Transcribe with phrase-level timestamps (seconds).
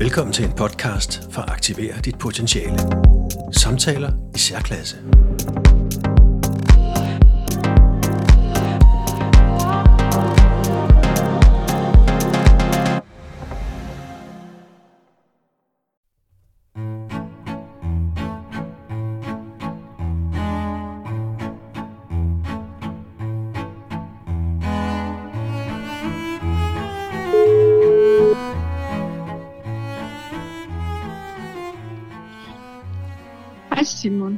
[0.00, 2.78] Velkommen til en podcast for at aktivere dit potentiale.
[3.52, 4.96] Samtaler i særklasse.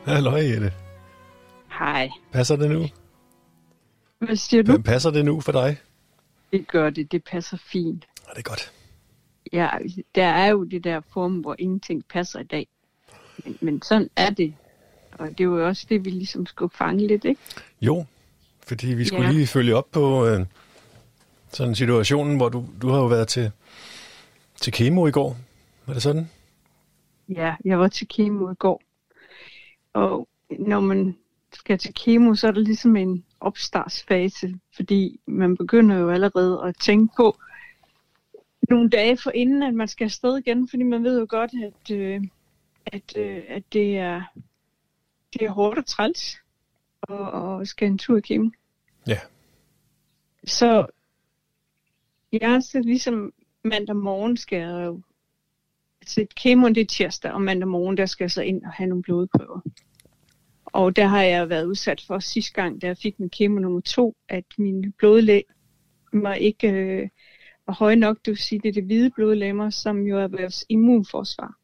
[0.04, 0.72] Hallo, Jette.
[1.78, 2.10] Hej.
[2.32, 2.86] Passer det nu?
[4.18, 4.82] Hvad siger du?
[4.82, 5.77] Passer det nu for dig?
[6.52, 7.12] Det gør det.
[7.12, 8.06] Det passer fint.
[8.28, 8.72] Ja, det er godt.
[9.52, 9.68] Ja,
[10.14, 12.66] der er jo det der form, hvor ingenting passer i dag.
[13.44, 14.55] Men, men sådan er det.
[15.12, 17.41] Og det er jo også det, vi ligesom skulle fange lidt, ikke?
[17.80, 18.05] Jo,
[18.69, 19.32] fordi vi skulle Ja.
[19.32, 20.46] lige følge op på øh,
[21.52, 23.50] sådan situationen, hvor du, du har jo været til,
[24.60, 25.36] til kemo i går.
[25.86, 26.30] Var det sådan?
[27.28, 28.82] Ja, jeg var til kemo i går.
[29.92, 31.16] Og når man
[31.52, 36.77] skal til kemo, så er der ligesom en opstartsfase, fordi man begynder jo allerede at
[36.80, 37.36] tænke på
[38.70, 41.97] nogle dage for inden, at man skal afsted igen, fordi man ved jo godt, at,
[41.97, 42.22] øh,
[42.86, 44.22] at, øh, at det, er,
[45.32, 46.36] det er hårdt og træls
[47.02, 48.50] og, og skal en tur i kemo.
[49.06, 49.19] Ja.
[50.44, 50.86] Så
[52.32, 53.32] jeg er så ligesom
[53.64, 55.00] mandag morgen skal jeg jo
[56.19, 58.89] Altså, kemoen det er tirsdag, og mandag morgen, der skal jeg så ind og have
[58.89, 59.61] nogle blodprøver.
[60.66, 63.80] Og der har jeg været udsat for sidste gang, da jeg fik min kemo nummer
[63.80, 65.44] to, at min blodlæg
[66.12, 67.08] var ikke øh,
[67.66, 70.64] var høje nok, det vil sige, det er det hvide blodlemmer, som jo er vores
[70.69, 71.55] immunforsvar.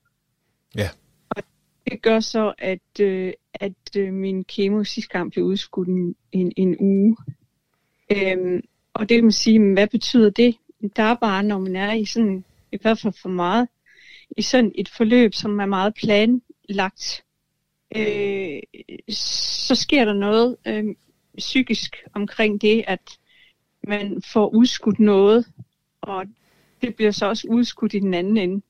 [0.77, 0.89] Ja.
[1.30, 1.42] Og
[1.91, 6.52] det gør så, at, øh, at øh, min kemo sidste gang blev udskudt en, en,
[6.56, 7.17] en uge.
[8.12, 8.62] Øhm,
[8.94, 10.56] og det vil man sige, hvad betyder det?
[10.97, 13.69] Der er bare, når man er i sådan, i hvert fald for meget,
[14.36, 17.24] i sådan et forløb, som er meget planlagt,
[17.96, 18.60] øh,
[19.14, 20.84] så sker der noget øh,
[21.39, 23.01] psykisk omkring det, at
[23.89, 25.46] man får udskudt noget,
[26.01, 26.24] og
[26.83, 28.62] det bliver så også udskudt i den anden ende.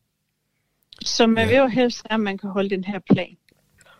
[1.02, 1.50] Så man Ja.
[1.50, 3.36] vil jo helst, at man kan holde den her plan.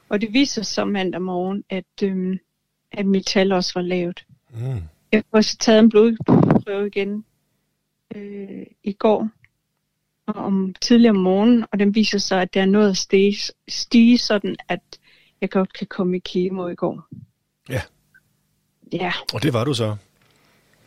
[0.09, 2.39] Og det viser sig mandag morgen, at, øh,
[2.93, 4.27] at mit tal også var lavt.
[4.51, 4.59] Mm.
[5.13, 7.25] Jeg har også taget en blodprøve igen
[8.15, 9.29] øh, i går
[10.27, 14.19] om tidligere om morgenen, og den viser sig, at der er noget at stige, stige
[14.19, 14.81] sådan, at
[15.41, 17.09] jeg godt kan komme i kemo i går.
[17.69, 17.83] Ja.
[18.93, 19.97] Ja, Og det var du så.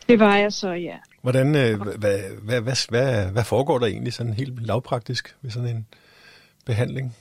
[0.08, 0.98] det var jeg så, ja.
[1.22, 5.76] Hvordan, øh, hvad, hvad, hvad, hvad, hvad, foregår der egentlig sådan helt lavpraktisk ved sådan
[5.76, 5.88] en
[6.66, 7.16] behandling?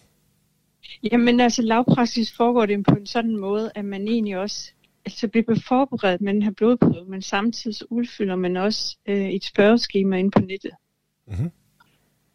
[1.12, 4.73] Jamen altså, lavpraktisk foregår det på en sådan måde, at man egentlig også
[5.05, 10.17] altså, bliver forberedt med den her blodprøve, men samtidig udfylder man også øh, et spørgeskema
[10.17, 10.71] inde på nettet.
[11.27, 11.50] Mhm.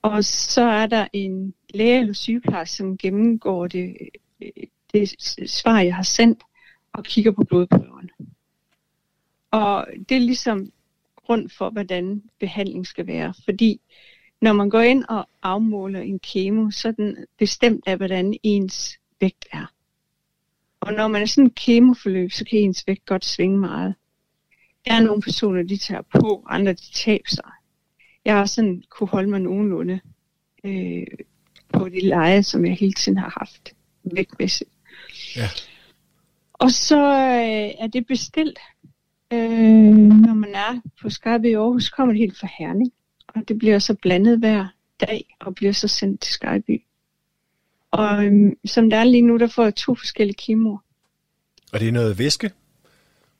[0.04, 3.98] Og så er der en læge eller sygeplejerske, som gennemgår det,
[4.94, 5.16] det
[5.50, 6.44] svar, jeg har sendt,
[6.94, 8.10] og kigger på blodprøverne.
[9.52, 10.72] Og det er ligesom
[11.16, 13.34] grund for, hvordan behandling skal være.
[13.46, 13.82] Fordi
[14.42, 19.00] når man går ind og afmåler en kemo, så er den bestemt af, hvordan ens
[19.22, 19.74] vægt er.
[20.80, 23.96] Og når man er sådan en kemoforløb, så kan ens vægt godt svinge meget.
[24.86, 27.52] Der er nogle personer, de tager på, andre de taber sig.
[28.26, 30.00] Jeg har sådan kunne holde mig nogenlunde
[30.64, 31.08] øh,
[31.74, 33.74] på de leje, som jeg hele tiden har haft
[34.04, 34.70] vægtmæssigt.
[35.36, 35.50] Ja.
[36.54, 38.60] Og så øh, er det bestilt,
[39.34, 39.94] øh,
[40.26, 42.94] når man er på Skype i Aarhus, kommer det helt fra Herning.
[43.28, 44.68] Og det bliver så blandet hver
[45.00, 46.82] dag og bliver så sendt til Skyby.
[47.92, 50.78] Og øhm, som der er lige nu, der får jeg to forskellige kemoer.
[51.74, 52.52] Og det er noget væske?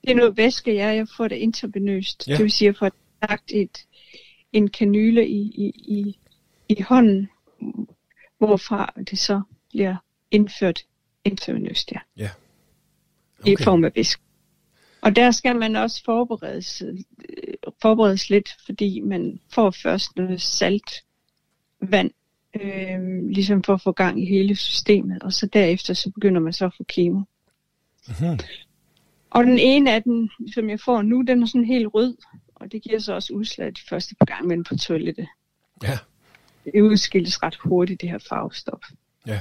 [0.02, 2.28] Det er noget væske, ja, jeg får det intravenøst.
[2.28, 2.32] Ja.
[2.32, 2.90] Det vil sige, at jeg får
[3.28, 3.86] lagt et,
[4.54, 6.18] en kanyle i, i, i,
[6.68, 7.28] i hånden,
[8.38, 9.96] hvorfra det så bliver
[10.30, 10.80] indført
[11.24, 11.98] intravenøst, ja.
[12.16, 12.30] Ja.
[13.40, 13.52] Okay.
[13.52, 14.22] I form af væske.
[15.00, 16.98] Og der skal man også forberedes, øh,
[17.82, 21.04] forberedes lidt, fordi man får først noget salt
[21.80, 22.10] vand,
[22.60, 26.52] øh, ligesom for at få gang i hele systemet, og så derefter så begynder man
[26.52, 27.22] så at få kemo.
[28.08, 28.38] Mhm.
[29.30, 32.16] Og den ene af dem, som jeg får nu, den er sådan helt rød,
[32.64, 35.28] og det giver så også udslag de første par gange, men på toilettet.
[35.82, 35.98] Ja.
[36.64, 38.82] Det udskilles ret hurtigt, det her farvestof.
[39.26, 39.40] Ja.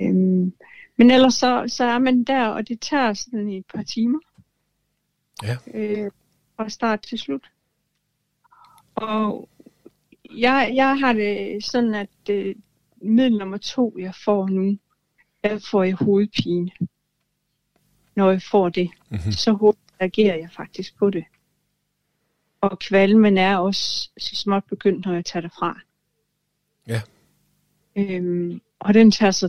[0.00, 0.52] Øhm,
[0.96, 4.18] men ellers så, så er man der, og det tager sådan et par timer.
[5.42, 5.56] Ja.
[5.74, 6.10] Øh,
[6.56, 7.50] fra start til slut.
[8.94, 9.48] Og
[10.36, 12.54] jeg, jeg har det sådan, at øh,
[12.96, 14.78] middel nummer to, jeg får nu,
[15.44, 16.70] der får jeg hovedpine.
[18.14, 19.32] Når jeg får det, Mhm.
[19.32, 21.24] så reagerer jeg faktisk på det.
[22.60, 25.80] Og kvalmen er også så småt begyndt, når jeg tager det fra.
[26.88, 27.02] Ja.
[27.96, 29.48] Øhm, og den tager så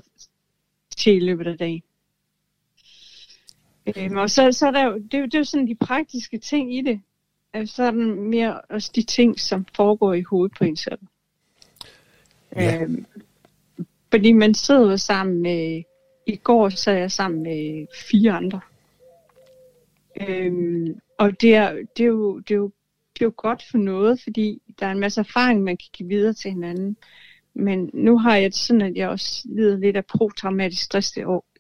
[0.98, 1.84] til i løbet af dagen.
[3.98, 5.76] Øhm, og så, så er der jo, det, er jo- det er jo sådan de
[5.76, 7.02] praktiske ting i det.
[7.54, 11.00] Altså, så er der mere også de ting, som foregår i hovedet på en selv.
[12.56, 12.82] Ja.
[12.84, 13.06] Øhm,
[14.12, 15.84] fordi man sidder jo sammen med,
[16.26, 18.60] i går så er jeg sammen med fire andre.
[20.22, 22.72] Øhm, og det er, det, er jo, det, er jo,
[23.26, 26.52] jo godt for noget, fordi der er en masse erfaring, man kan give videre til
[26.52, 26.98] hinanden.
[27.54, 31.18] Men nu har jeg det sådan, at jeg også lider lidt af posttraumatisk stress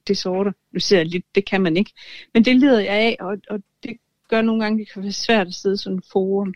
[0.07, 0.51] disorder.
[0.71, 1.91] Nu siger jeg lidt, det kan man ikke.
[2.33, 3.97] Men det lider jeg af, og, og det
[4.29, 6.53] gør nogle gange, det kan være svært at sidde i sådan en forum.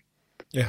[0.53, 0.65] Ja.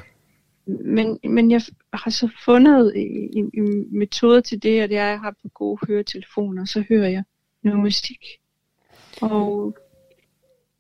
[0.67, 1.61] Men, men jeg
[1.93, 5.49] har så fundet en, en metode til det, og det er, at jeg har på
[5.49, 7.25] gode høretelefoner, så hører jeg
[7.63, 8.25] noget musik.
[9.21, 9.77] Og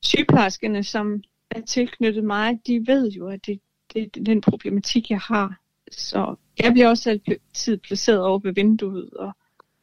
[0.02, 1.22] sygeplejerskerne, som
[1.56, 3.60] er tilknyttet mig, de ved jo, at det,
[3.94, 5.58] det er den problematik, jeg har.
[5.92, 9.32] Så jeg bliver også altid placeret over ved vinduet, og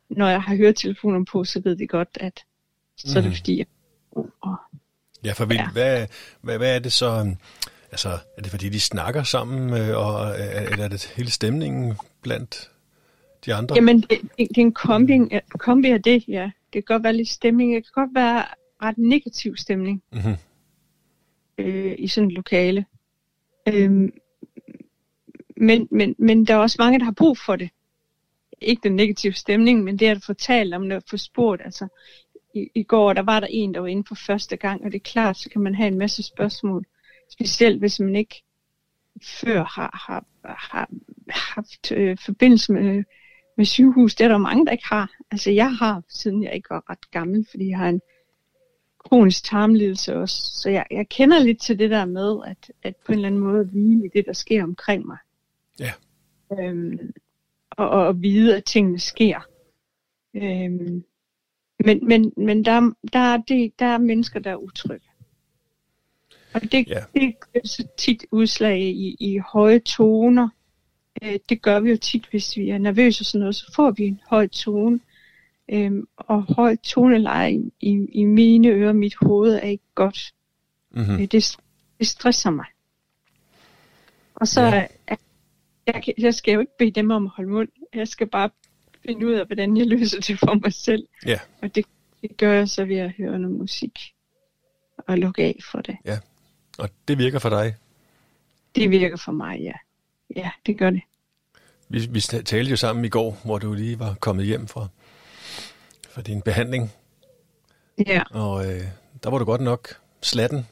[0.09, 2.43] når jeg har høretelefoner på, så ved de godt, at
[2.97, 3.35] så er det Mhm.
[3.35, 3.65] fordi, jeg
[4.41, 4.55] og
[5.23, 5.69] Ja, for Ja.
[5.71, 6.07] Hvad,
[6.41, 7.35] hvad, hvad er det så?
[7.91, 11.93] Altså, er det fordi, de snakker sammen, øh, og er, eller er det hele stemningen
[12.21, 12.69] blandt
[13.45, 13.75] de andre?
[13.75, 15.13] Jamen, det, det, det er en kombi,
[15.49, 16.43] kombi af det, ja.
[16.73, 17.75] Det kan godt være lidt stemning.
[17.75, 18.45] Det kan godt være
[18.81, 20.35] ret negativ stemning Mm-hmm
[21.59, 22.85] øh, i sådan et lokale.
[23.67, 23.91] Øh,
[25.57, 27.69] men, men, men der er også mange, der har brug for det.
[28.61, 31.61] Ikke den negative stemning, men det at få talt om det og få spurgt.
[31.65, 31.87] Altså,
[32.53, 34.95] i, I går der var der en, der var inde for første gang, og det
[34.95, 36.85] er klart, så kan man have en masse spørgsmål.
[37.31, 38.43] Specielt hvis man ikke
[39.23, 40.89] før har, har, har
[41.29, 43.03] haft øh, forbindelse med,
[43.57, 44.15] med sygehus.
[44.15, 45.11] Det er der mange, der ikke har.
[45.31, 48.01] Altså jeg har, siden jeg ikke var ret gammel, fordi jeg har en
[48.99, 50.35] kronisk tarmlidelse også.
[50.61, 53.41] Så jeg, jeg kender lidt til det der med, at, at på en eller anden
[53.41, 55.17] måde hvile i det, der sker omkring mig.
[55.79, 55.91] Ja.
[56.59, 57.13] Øhm,
[57.71, 59.39] og, og vide, at tingene sker.
[60.33, 61.03] Øhm,
[61.85, 65.05] men men, men der, der, er det, der er mennesker, der er utrygge.
[66.53, 67.03] Og det, Ja.
[67.13, 70.49] det er så tit udslag i, i høje toner.
[71.23, 73.91] Øh, det gør vi jo tit, hvis vi er nervøse og sådan noget, så får
[73.91, 74.99] vi en høj tone.
[75.71, 80.33] Øhm, og høj toneleje i, i, i mine ører, mit hoved er ikke godt.
[80.91, 81.13] Mm-hmm.
[81.13, 81.57] Øh, det,
[81.99, 82.65] det stresser mig.
[84.35, 84.75] Og så Ja.
[84.75, 84.87] ja.
[85.87, 87.69] jeg, jeg, jeg skal jo ikke bede dem om at holde mund.
[87.93, 88.49] Jeg skal bare
[89.05, 91.07] finde ud af, hvordan jeg løser det for mig selv.
[91.25, 91.39] Ja.
[91.61, 91.85] Og det,
[92.21, 93.99] det gør jeg så ved at høre noget musik
[94.97, 95.97] og lukke af for det.
[96.77, 97.75] Og det virker for dig?
[98.75, 99.73] Det virker for mig, ja.
[100.35, 101.01] Ja, det gør det.
[101.89, 104.87] Vi, vi talte jo sammen i går, hvor du lige var kommet hjem fra,
[106.19, 106.91] fra din behandling,
[108.07, 108.83] Ja, og øh,
[109.23, 109.87] der var du godt nok
[110.21, 110.67] slatten,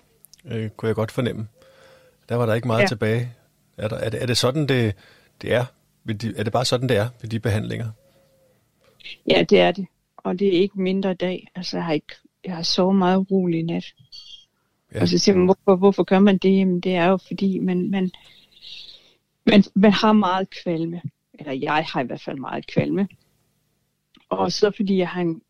[0.45, 1.47] øh, kunne jeg godt fornemme.
[2.29, 2.87] Der var der ikke meget ja.
[2.87, 3.33] Tilbage.
[3.77, 4.95] Er, der, er, det, er det sådan, det,
[5.41, 5.65] det er?
[6.37, 7.91] Er det bare sådan, det er ved de behandlinger?
[9.29, 9.87] ja, det er det.
[10.17, 11.47] Og det er ikke mindre dag.
[11.55, 12.15] Altså, jeg har, ikke,
[12.45, 13.85] jeg har sovet meget urolig i nat.
[14.93, 15.01] Ja.
[15.01, 16.57] Og så siger man, hvorfor, hvorfor gør man det?
[16.57, 18.11] Jamen, det er jo fordi, man, man,
[19.45, 21.01] man, man har meget kvalme.
[21.39, 23.07] Eller jeg har i hvert fald meget kvalme.
[24.29, 25.41] Og så fordi jeg har en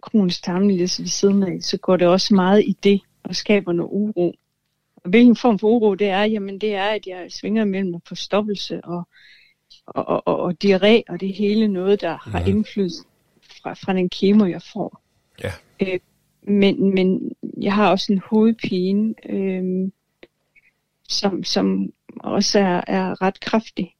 [0.00, 3.90] kronisk tarmlidelse ved siden af, så går det også meget i det og skaber noget
[3.92, 4.34] uro.
[4.96, 6.22] Og hvilken form for uro det er?
[6.24, 9.02] Jamen det er, at jeg svinger mellem forstoppelse og,
[9.86, 12.48] og, og, og, og diarré, og det hele noget, der har Mhm.
[12.48, 13.02] indflydelse
[13.62, 15.00] fra, fra den kemo, jeg får.
[15.42, 15.52] Ja.
[15.80, 16.00] Øh,
[16.42, 19.90] men, men jeg har også en hovedpine, øh,
[21.08, 23.94] som, som også er, er ret kraftig.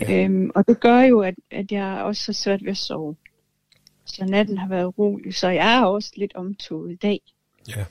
[0.00, 0.24] Ja.
[0.24, 3.16] Øhm, og det gør jo, at, at jeg også har svært ved at sove.
[4.04, 7.20] Så natten har været rolig, så jeg er også lidt omtoget i dag.
[7.76, 7.84] Ja.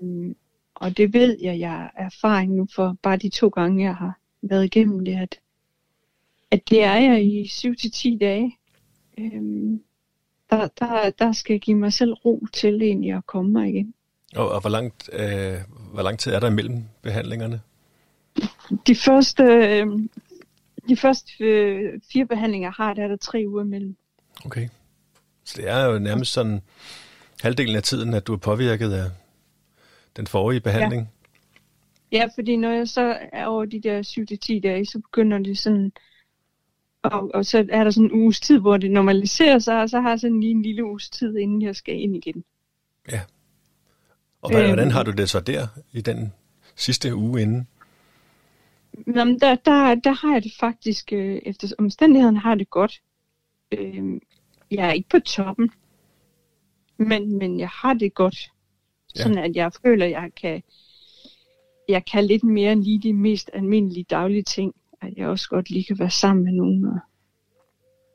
[0.00, 0.36] Øhm,
[0.74, 4.18] og det ved jeg, jeg er erfaring nu for bare de to gange, jeg har
[4.42, 5.38] været igennem det, at,
[6.50, 8.56] at det er jeg i 7-10 dage.
[9.18, 9.82] Øhm,
[10.50, 13.94] der, der, der skal jeg give mig selv ro til egentlig at komme mig igen.
[14.36, 15.54] Og, og hvor, langt, øh,
[15.92, 17.60] hvor lang tid er der imellem behandlingerne?
[18.86, 19.86] De første, øh,
[20.88, 23.96] de første øh, fire behandlinger, har, der er der tre uger imellem.
[24.44, 24.68] Okay.
[25.44, 26.60] Så det er jo nærmest sådan
[27.42, 29.10] halvdelen af tiden, at du er påvirket af
[30.16, 31.10] den forrige behandling.
[32.12, 34.02] Ja, fordi når jeg så er over de der
[34.56, 35.92] 7-10 dage, så begynder det sådan,
[37.02, 40.00] og, og så er der sådan en uges tid, hvor det normaliserer sig, og så
[40.00, 42.44] har jeg sådan lige en lille uges tid, inden jeg skal ind igen.
[44.42, 44.68] Og hvad, Øhm.
[44.68, 46.32] hvordan har du det så der i den
[46.76, 47.68] sidste uge inden?
[48.92, 53.02] Nå, men der, der, der har jeg det faktisk, øh, efter omstændighederne har det godt.
[53.72, 54.20] Øh,
[54.70, 55.70] jeg er ikke på toppen,
[56.96, 58.50] men, men jeg har det godt.
[59.16, 59.22] Ja.
[59.22, 60.62] Sådan at jeg føler, at jeg kan,
[61.88, 64.74] jeg kan lidt mere end lige de mest almindelige daglige ting.
[65.00, 66.98] At jeg også godt lige kan være sammen med nogen og,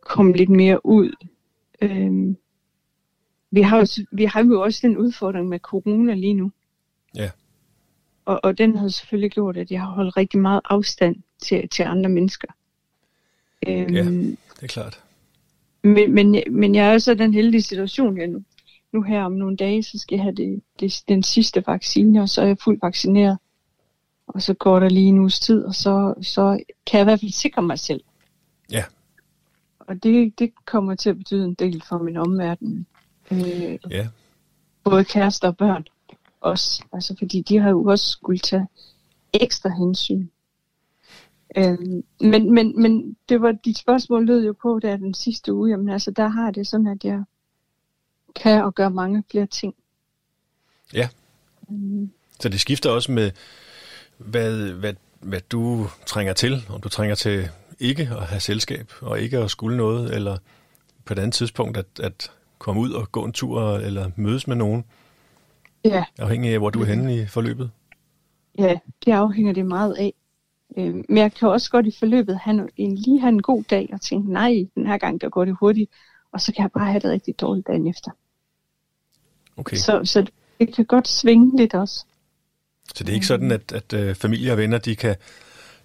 [0.05, 1.27] komme lidt mere ud.
[1.81, 2.37] Øhm,
[3.51, 6.51] vi, har jo, vi har jo også den udfordring med corona lige nu.
[7.15, 7.29] Ja.
[8.25, 11.83] Og, og den har selvfølgelig gjort, at jeg har holdt rigtig meget afstand til, til
[11.83, 12.47] andre mennesker.
[13.67, 14.99] Øhm, ja, det er klart.
[15.83, 18.43] Men, men, men jeg er i den heldige situation, jeg nu,
[18.91, 22.29] nu her om nogle dage, så skal jeg have det, det, den sidste vaccine, og
[22.29, 23.37] så er jeg fuldt vaccineret.
[24.27, 27.19] Og så går der lige en uges tid, og så, så kan jeg i hvert
[27.19, 28.03] fald sikre mig selv.
[28.71, 28.83] Ja.
[29.79, 32.87] Og det, det kommer til at betyde en del for min omverden.
[33.31, 34.07] Øh, ja.
[34.83, 35.87] Både kærester og børn
[36.43, 36.83] også.
[36.93, 38.67] Altså, fordi de har jo også skulle tage
[39.33, 40.27] ekstra hensyn.
[41.57, 41.77] Øh,
[42.21, 45.69] men, men, men det var dit spørgsmål lød jo på der den sidste uge.
[45.69, 47.23] Jamen altså, der har det sådan, at jeg
[48.35, 49.75] kan og gøre mange flere ting.
[50.93, 51.09] Ja.
[51.69, 52.09] Mm.
[52.39, 53.31] Så det skifter også med,
[54.17, 59.19] hvad, hvad, hvad du trænger til, om du trænger til ikke at have selskab, og
[59.19, 60.37] ikke at skulle noget, eller
[61.05, 64.55] på et andet tidspunkt at, at komme ud og gå en tur, eller mødes med
[64.55, 64.83] nogen.
[65.85, 66.03] Ja.
[66.19, 67.71] Afhængig af, hvor du er henne i forløbet.
[68.57, 70.13] Ja, det afhænger det meget af.
[70.77, 73.89] Øh, men jeg kan også godt i forløbet have en, lige have en god dag
[73.93, 75.91] og tænke, nej, den her gang der går det hurtigt,
[76.31, 78.11] og så kan jeg bare have det rigtig dårligt dagen efter.
[79.57, 79.77] Okay.
[79.77, 80.25] Så, så
[80.59, 82.05] det kan godt svinge lidt også.
[82.95, 85.15] Så det er ikke sådan, at, at uh, familie og venner, de kan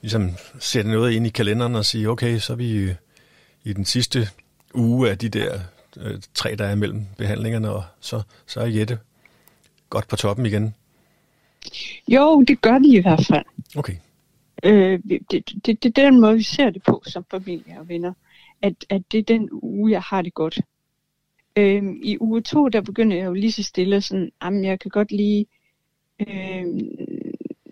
[0.00, 2.94] ligesom sætte noget ind i kalenderen og sige, okay, så er vi
[3.64, 4.28] i den sidste
[4.74, 5.58] uge af de der
[5.96, 8.98] uh, tre, der er mellem behandlingerne, og så, så er Jette
[9.90, 10.74] godt på toppen igen?
[12.08, 13.44] Jo, det gør de i hvert fald.
[13.76, 13.94] Okay.
[14.62, 17.88] Øh, det, det, det, det er den måde, vi ser det på som familie og
[17.88, 18.12] venner.
[18.62, 20.60] At, at det er den uge, jeg har det godt.
[21.56, 24.90] Øh, I uge to, der begynder jeg jo lige så stille sådan, jamen jeg kan
[24.90, 25.46] godt lige
[26.20, 26.66] øh,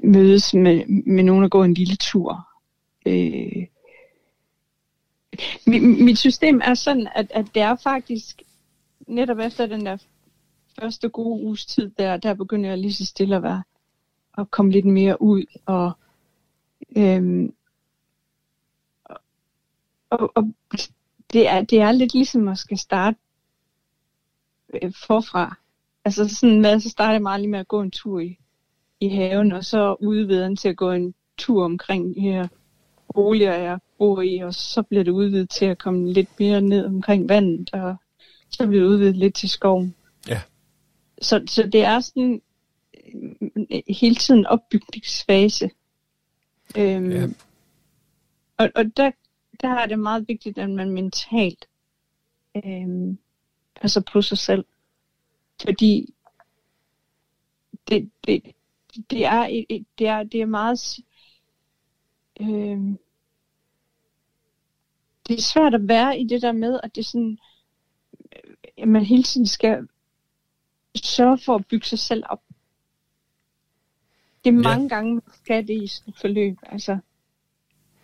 [0.04, 2.48] mødes med, med nogen og gå en lille tur.
[3.06, 3.66] Øh,
[5.66, 8.42] mit, mit system er sådan, at, at det er faktisk
[9.06, 9.96] netop efter den der
[10.80, 13.62] første gode uges tid, der, der begynder jeg lige så stille at være
[14.38, 15.92] at komme lidt mere ud og
[16.96, 17.54] øhm,
[20.10, 20.44] og, og
[21.32, 23.18] det, er, det er lidt ligesom at skal starte
[24.82, 25.56] øh, forfra.
[26.04, 28.38] Altså sådan med, så starter jeg meget lige med at gå en tur i,
[29.00, 32.48] i haven, og så udvider den til at gå en tur omkring de her
[33.14, 36.86] boliger, jeg bor i, og så bliver det udvidet til at komme lidt mere ned
[36.86, 37.96] omkring vandet, og
[38.50, 39.94] så bliver det udvidet lidt til skoven.
[40.28, 40.42] Ja.
[41.20, 42.42] Så, så det er sådan
[43.70, 45.70] øh, hele tiden opbygningsfase.
[46.76, 47.26] Øhm, ja.
[48.56, 49.10] Og, og der,
[49.60, 51.68] der er det meget vigtigt, at man mentalt
[52.64, 53.18] øhm,
[53.80, 54.64] passer på sig selv.
[55.62, 56.14] Fordi
[57.88, 58.42] det, det,
[59.10, 59.64] det, er,
[59.98, 60.98] det, er, det er meget...
[62.40, 62.98] Øhm,
[65.28, 67.38] det er svært at være i det der med, at det er sådan,
[68.78, 69.88] at man hele tiden skal
[71.04, 72.40] sørge for at bygge sig selv op.
[74.44, 74.94] Det er mange ja.
[74.94, 76.56] gange, man skal det i sådan et forløb.
[76.62, 76.98] Altså,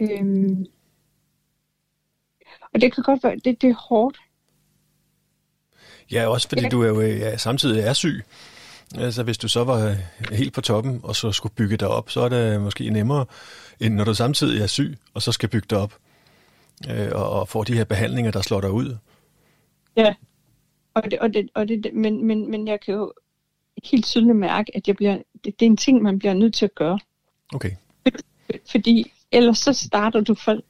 [0.00, 0.66] øhm,
[2.74, 4.18] og det kan godt være, det, det er hårdt.
[6.12, 6.68] Ja, også fordi ja.
[6.68, 8.24] du er jo ja, samtidig er syg.
[8.94, 9.96] Altså hvis du så var
[10.34, 13.26] helt på toppen, og så skulle bygge dig op, så er det måske nemmere,
[13.80, 15.94] end når du samtidig er syg, og så skal bygge dig op,
[16.90, 18.96] øh, og, og får de her behandlinger, der slår dig ud.
[19.96, 20.14] Ja,
[20.94, 23.12] og det, og det, og det, men, men, men jeg kan jo
[23.84, 26.64] helt tydeligt mærke, at jeg bliver, det, det er en ting, man bliver nødt til
[26.64, 26.98] at gøre.
[27.54, 27.70] Okay.
[28.70, 30.60] Fordi ellers så starter du for,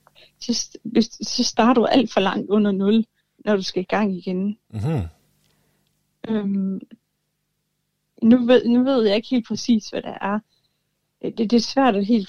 [0.41, 0.79] så,
[1.23, 3.05] så starter du alt for langt under nul,
[3.45, 4.59] når du skal i gang igen.
[4.71, 5.03] Mm-hmm.
[6.29, 6.81] Øhm,
[8.23, 10.39] nu, ved, nu ved jeg ikke helt præcis, hvad det er.
[11.23, 12.29] Det, det er svært at helt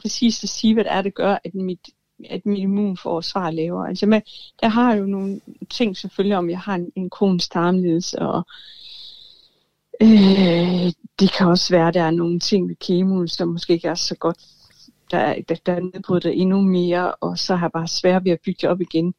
[0.00, 1.90] præcis at sige, hvad det er, det gør, at mit,
[2.30, 3.88] at min immunforsvar er lavere.
[3.88, 4.20] Altså, med,
[4.62, 8.46] der har jo nogle ting selvfølgelig, om jeg har en, en kronisk tarmlidelse, og
[10.02, 13.88] øh, det kan også være, at der er nogle ting ved kemoen, som måske ikke
[13.88, 14.38] er så godt,
[15.10, 18.40] der, der, der er nedbryder endnu mere, og så har jeg bare svært ved at
[18.44, 19.14] bygge det op igen.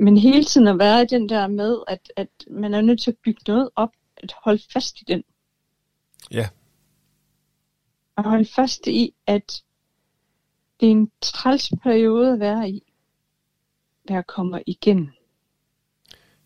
[0.00, 3.10] Men hele tiden at være i den der med, at, at man er nødt til
[3.10, 5.22] at bygge noget op, at holde fast i den.
[6.30, 6.48] Ja.
[8.16, 9.62] At holde fast i, at
[10.80, 12.82] det er en træls periode at være i,
[14.08, 15.10] der kommer igen.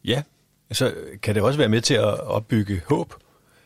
[0.04, 0.22] Ja,
[0.72, 3.14] så kan det også være med til at opbygge håb,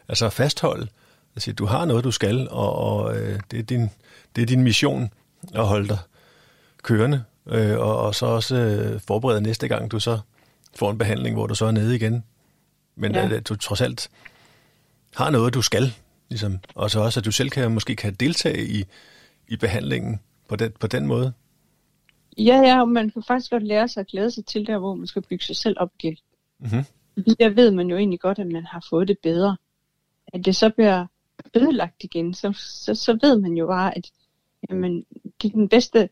[0.08, 0.88] altså at fastholde.
[1.34, 3.90] Altså, du har noget, du skal, og, og øh, det, er din,
[4.36, 5.10] det er din mission
[5.54, 5.98] at holde dig
[6.82, 10.18] kørende, øh, og, og så også øh, forberede næste gang, du så
[10.76, 12.24] får en behandling, hvor du så er nede igen.
[12.96, 13.28] Men ja.
[13.28, 14.10] at du trods alt
[15.16, 15.94] har noget, du skal,
[16.28, 18.84] ligesom, og så også, at du selv kan måske kan deltage i,
[19.48, 21.32] i behandlingen på den, på den måde.
[22.38, 24.94] Ja, ja, og man kan faktisk godt lære sig at glæde sig til der, hvor
[24.94, 26.16] man skal bygge sig selv op igen.
[26.58, 26.84] Mm-hmm.
[27.38, 29.56] Der ved man jo egentlig godt, at man har fået det bedre.
[30.26, 31.06] At det så bliver
[31.54, 34.10] ødelagt igen, så, så, så ved man jo bare, at
[34.70, 35.06] jamen,
[35.42, 36.08] det er den bedste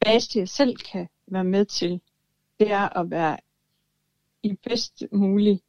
[0.00, 2.00] base, jeg selv kan være med til.
[2.60, 3.38] Det er at være
[4.42, 5.60] i bedst mulig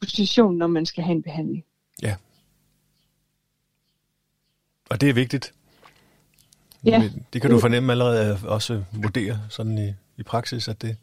[0.00, 1.64] position, når man skal have en behandling.
[2.02, 2.16] Ja.
[4.90, 5.54] Og det er vigtigt.
[6.84, 6.98] Ja.
[6.98, 10.96] Men Det kan du fornemme allerede også vurdere sådan i, i praksis, at det,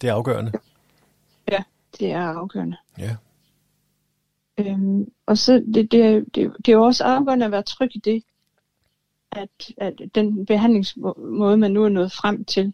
[0.00, 0.52] det er afgørende.
[1.50, 1.62] Ja,
[1.98, 2.76] det er afgørende.
[2.98, 3.16] Ja.
[4.58, 7.98] Øhm, og så det, det, det, det er jo også afgørende at være tryg i
[7.98, 8.24] det,
[9.32, 12.72] at, at den behandlingsmåde, man nu er nået frem til.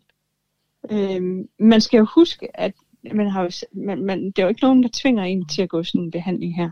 [0.90, 2.72] Øhm, man skal jo huske, at
[3.14, 5.68] man har jo, man, man, det er jo ikke nogen, der tvinger en til at
[5.68, 6.70] gå sådan en behandling her.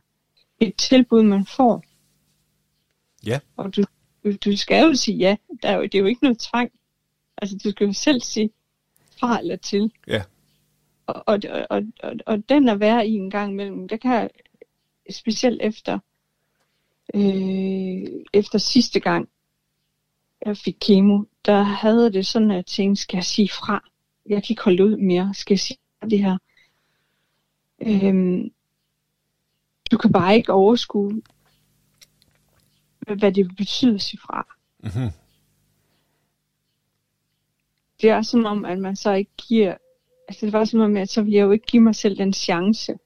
[0.58, 1.84] Det er et tilbud, man får.
[3.26, 3.40] Ja.
[3.56, 3.84] Og du,
[4.26, 5.36] du, du skal jo sige ja.
[5.62, 6.70] Der er jo, det er jo ikke noget tvang.
[7.38, 8.50] Altså, du skal jo selv sige
[9.20, 9.92] fra eller til.
[10.06, 10.22] Ja.
[11.06, 11.38] Og, og,
[11.70, 14.30] og, og, og den at være i en gang imellem, der kan
[15.10, 15.98] specielt efter
[17.14, 19.28] øh, efter sidste gang
[20.46, 23.84] jeg fik kemo, der havde det sådan, at jeg tænkte, skal jeg sige fra?
[24.26, 25.34] Jeg kan ikke holde ud mere.
[25.34, 25.78] Skal jeg sige
[26.10, 26.38] det her?
[27.80, 28.50] Øhm,
[29.90, 31.22] du kan bare ikke overskue,
[33.14, 34.56] hvad det betyder at sige fra.
[34.78, 35.10] Mm-hmm.
[38.00, 39.76] Det er som om, at man så ikke giver,
[40.28, 42.32] altså det var som om, at så vil jeg jo ikke give mig selv den
[42.32, 42.98] chance,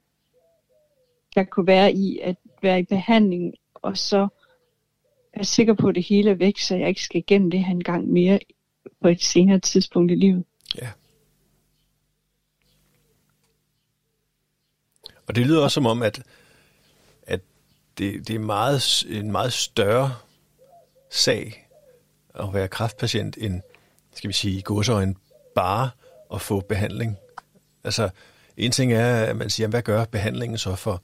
[1.35, 4.29] der kunne være i at være i behandling, og så
[5.35, 7.73] være sikker på, at det hele er væk, så jeg ikke skal igennem det her
[7.73, 8.39] en gang mere
[9.03, 10.45] på et senere tidspunkt i livet.
[10.75, 10.91] Ja.
[15.27, 16.23] Og det lyder også som om, at
[18.01, 20.15] det, det er meget, en meget større
[21.11, 21.69] sag
[22.35, 23.61] at være kræftpatient, end,
[24.15, 25.17] skal vi sige, i godsøjen
[25.55, 25.91] bare
[26.35, 27.17] at få behandling.
[27.85, 28.11] Altså,
[28.57, 31.03] en ting er, at man siger, hvad gør behandlingen så for,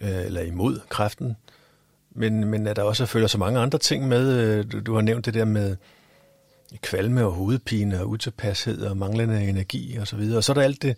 [0.00, 1.36] øh, eller imod kræften?
[2.10, 4.38] Men, men at der også følger så mange andre ting med.
[4.38, 5.76] Øh, du, du har nævnt det der med
[6.82, 10.38] kvalme og hovedpine og utilpashed og manglende energi og så videre.
[10.38, 10.96] Og så er der alt det,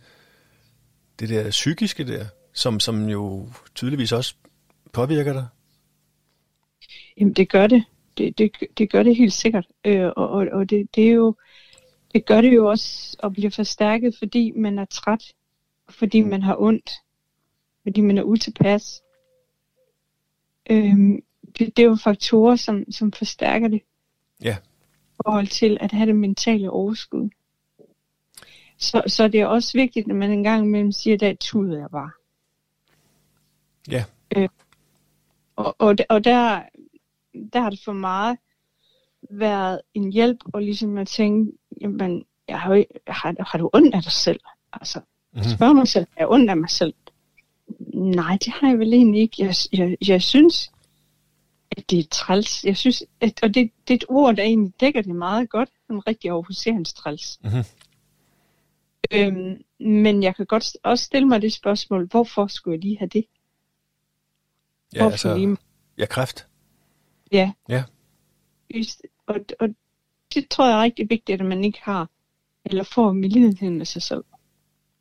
[1.18, 4.34] det der psykiske der, som, som jo tydeligvis også
[4.92, 5.46] påvirker dig.
[7.16, 7.84] Jamen det gør det.
[8.18, 9.66] Det, det, det gør det helt sikkert.
[9.84, 11.34] Øh, og og, og det, det, er jo,
[12.14, 15.32] det gør det jo også at blive forstærket, fordi man er træt,
[15.88, 16.90] fordi man har ondt,
[17.82, 19.02] fordi man er utilpas.
[20.70, 21.22] Øhm,
[21.58, 23.82] det, det er jo faktorer, som, som forstærker det.
[24.42, 24.56] Ja.
[24.56, 27.30] I forhold til at have det mentale overskud.
[28.78, 31.78] Så, så det er også vigtigt, at man en gang imellem siger, at der tuder
[31.78, 32.10] jeg bare.
[33.90, 34.04] Ja.
[34.36, 34.48] Øh,
[35.56, 36.62] og, og, og der,
[37.52, 38.38] der har det for meget
[39.30, 43.94] været en hjælp, og ligesom at tænke, jamen, jeg har, jo har, har du ondt
[43.94, 44.40] af dig selv?
[44.72, 45.00] Altså,
[45.34, 45.42] Mhm.
[45.56, 46.94] spørg mig selv, er jeg ondt af mig selv?
[47.94, 49.36] Nej, det har jeg vel egentlig ikke.
[49.38, 50.72] Jeg, jeg, jeg synes,
[51.70, 52.64] at det er træls.
[52.64, 55.68] Jeg synes, at, og det, det er et ord, der egentlig dækker det meget godt.
[55.90, 57.38] En rigtig aarhusiansk træls.
[57.44, 57.64] Mhm.
[59.12, 63.08] Øhm, men jeg kan godt også stille mig det spørgsmål, hvorfor skulle jeg lige have
[63.08, 63.24] det?
[64.94, 65.56] Ja, altså,
[65.98, 66.46] ja, kræft.
[67.32, 67.52] Ja.
[67.68, 67.84] Ja.
[69.26, 69.68] Og, og
[70.34, 72.08] det tror jeg er rigtig vigtigt, at man ikke har,
[72.64, 74.24] eller får medlidenhed med sig selv.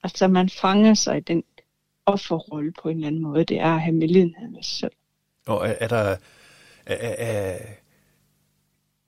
[0.04, 1.44] Altså, man fanger sig i den
[2.06, 3.44] offerrolle på en eller anden måde.
[3.44, 4.92] Det er at have medlidenhed med sig selv.
[5.48, 6.18] Og er, er der...
[6.86, 7.60] Er, er,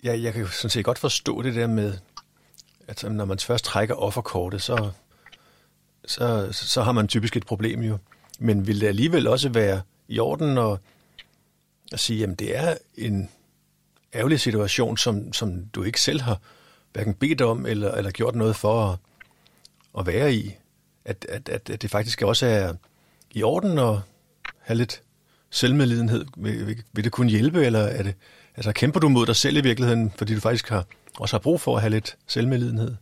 [0.03, 1.93] ja, jeg kan sådan set godt forstå det der med,
[2.87, 4.91] at når man først trækker offerkortet, så,
[6.05, 7.97] så, så har man typisk et problem jo.
[8.39, 9.81] Men vil det alligevel også være
[10.13, 10.77] i orden at,
[11.91, 13.29] at sige, at det er en
[14.13, 16.39] ærgerlig situation, som, som du ikke selv har
[16.93, 18.97] hverken bedt om eller, eller gjort noget for at,
[19.99, 20.55] at være i?
[21.05, 22.73] At, at, at, at det faktisk også er
[23.31, 23.97] i orden at
[24.59, 25.01] have lidt
[25.49, 26.25] selvmedlidenhed?
[26.37, 28.15] Vil, vil, vil det kunne hjælpe, eller er det,
[28.55, 30.85] altså, kæmper du mod dig selv i virkeligheden, fordi du faktisk har,
[31.19, 32.95] også har brug for at have lidt selvmedlidenhed?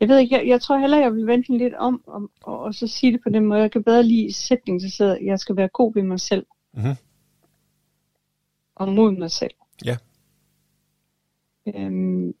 [0.00, 2.74] Jeg ved ikke, jeg, jeg tror heller, jeg vil vente lidt om, om og, og
[2.74, 3.60] så sige det på den måde.
[3.60, 6.46] Jeg kan bedre lide sætningen, der sidder, jeg skal være god ved mig selv.
[6.72, 6.94] Mhm.
[8.74, 9.50] Og mod mig selv.
[9.84, 9.96] Ja.
[11.66, 12.34] Øhm,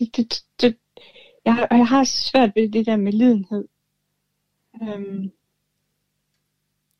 [0.00, 0.76] det, det, det,
[1.44, 3.68] jeg, har- jeg har svært ved det der med lidenhed.
[4.82, 5.30] Øhm,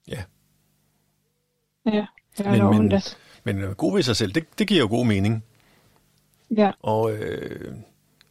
[0.08, 0.24] Ja.
[1.86, 2.06] Ja,
[2.38, 3.00] jeg Men- men-
[3.44, 5.44] Men god ved sig selv, det, det giver jo god mening.
[6.56, 7.74] Ja, Og øh,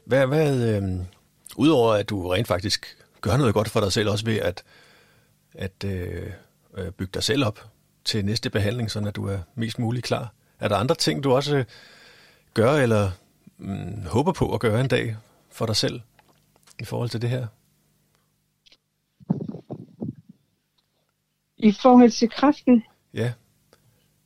[0.06, 1.00] hvad, hvad øh,
[1.58, 4.64] udover at du rent faktisk gør noget godt for dig selv, også ved at,
[5.54, 6.32] at øh,
[6.78, 7.60] øh, bygge dig selv op
[8.06, 10.34] til næste behandling, sådan at du er mest muligt klar.
[10.60, 11.64] Er der andre ting, du også
[12.54, 13.12] gør, eller
[13.58, 15.18] mm, håber på at gøre en dag
[15.52, 16.02] for dig selv
[16.80, 17.48] i forhold til det her?
[21.58, 22.84] I forhold til kraften?
[23.14, 23.34] Ja.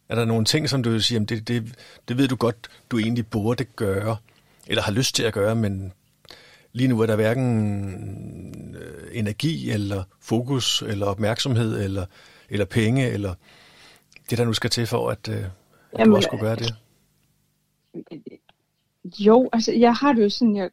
[0.10, 1.76] Er der nogle ting, som du vil sige, det, det,
[2.08, 4.18] det ved du godt, du egentlig burde gøre,
[4.68, 5.94] eller har lyst til at gøre, men
[6.72, 12.06] lige nu er der hverken øh, energi, eller fokus, eller opmærksomhed, eller,
[12.50, 13.34] eller penge, eller
[14.30, 15.50] det, der nu skal til for, at, øh, at
[16.00, 16.76] Jamen, du også skulle gøre det?
[19.20, 20.70] Jo, altså jeg har det jo sådan, jeg,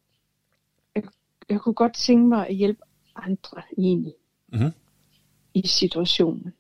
[0.94, 1.02] jeg,
[1.48, 2.80] jeg kunne godt tænke mig at hjælpe
[3.16, 4.14] andre egentlig
[4.48, 4.72] mm-hmm.
[5.54, 6.52] i situationen.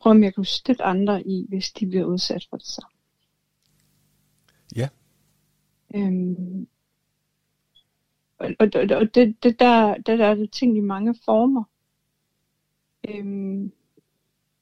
[0.00, 2.93] Prøv om jeg kunne støtte andre i, hvis de bliver udsat for det samme.
[4.76, 4.88] Ja.
[5.94, 6.66] Øhm,
[8.38, 11.64] og og, og det, det der, det der er det ting i mange former.
[13.08, 13.72] Øhm,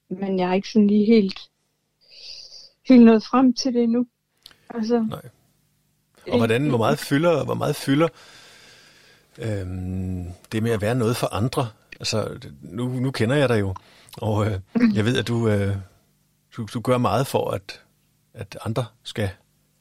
[0.09, 1.51] men jeg er ikke sådan lige helt,
[2.89, 4.07] helt nået frem til det endnu.
[4.71, 5.29] Altså, Nej.
[6.29, 8.09] Og hvordan, hvor meget fylder, hvor meget fylder
[9.39, 11.69] øhm, det med at være noget for andre?
[12.01, 13.75] Altså, nu, nu kender jeg dig jo,
[14.17, 14.61] og øh,
[14.95, 15.77] jeg ved, at du, øh,
[16.57, 17.81] du, du gør meget for, at,
[18.35, 19.31] at andre skal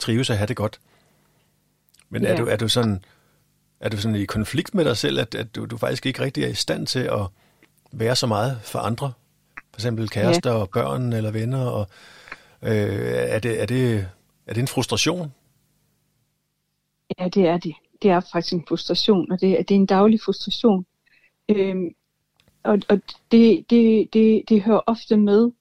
[0.02, 0.80] trives og have det godt.
[2.10, 2.30] Men ja.
[2.30, 3.04] er, du, er du sådan
[3.82, 6.44] er du sådan i konflikt med dig selv, at, at du, du faktisk ikke rigtig
[6.44, 7.28] er i stand til at
[7.92, 9.14] være så meget for andre?
[9.56, 10.58] For eksempel kærester ja.
[10.58, 11.66] og børn eller venner.
[11.66, 11.88] Og,
[12.62, 14.08] øh, er, det, er, det,
[14.48, 15.34] er det en frustration?
[17.20, 17.74] Ja, det er det.
[18.02, 20.86] Det er faktisk en frustration, og det, det er en daglig frustration.
[21.50, 21.96] Øhm,
[22.64, 25.52] og og det, det, det, det hører ofte med,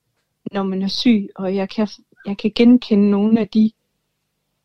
[0.53, 1.89] når man er syg, og jeg kan,
[2.27, 3.71] jeg kan genkende nogle af de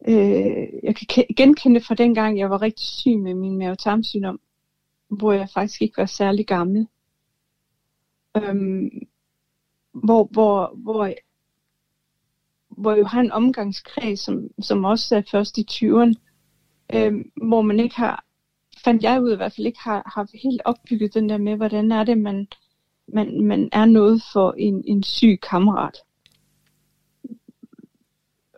[0.08, 4.40] Øh, jeg kan genkende fra dengang, jeg var rigtig syg med min mavetarmsygdom,
[5.08, 6.88] hvor jeg faktisk ikke var særlig gammel.
[8.38, 8.90] Øhm,
[9.94, 11.14] hvor, hvor, hvor,
[12.70, 16.14] hvor jeg har en omgangskreds, som, som også er først i 20'erne,
[16.94, 18.26] øhm, hvor man ikke har,
[18.84, 21.92] fandt jeg ud i hvert fald ikke, har, har helt opbygget den der med, hvordan
[21.92, 22.48] er det, man,
[23.08, 25.98] man, man er noget for en, en syg kammerat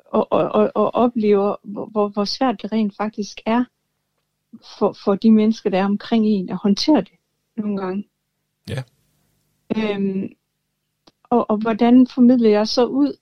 [0.10, 3.63] og, og, og oplever, hvor, hvor svært det rent faktisk er
[4.80, 7.12] for, for de mennesker, der er omkring en, at håndtere det
[7.56, 8.08] nogle gange.
[8.70, 8.84] Ja.
[9.78, 10.30] Øhm,
[11.24, 13.17] og, og hvordan formidler jeg så ud,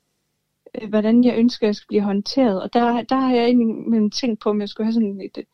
[0.75, 2.61] øh, hvordan jeg ønsker, at jeg skal blive håndteret.
[2.61, 5.45] Og der, der har jeg egentlig tænkt på, om jeg skulle have sådan et, et,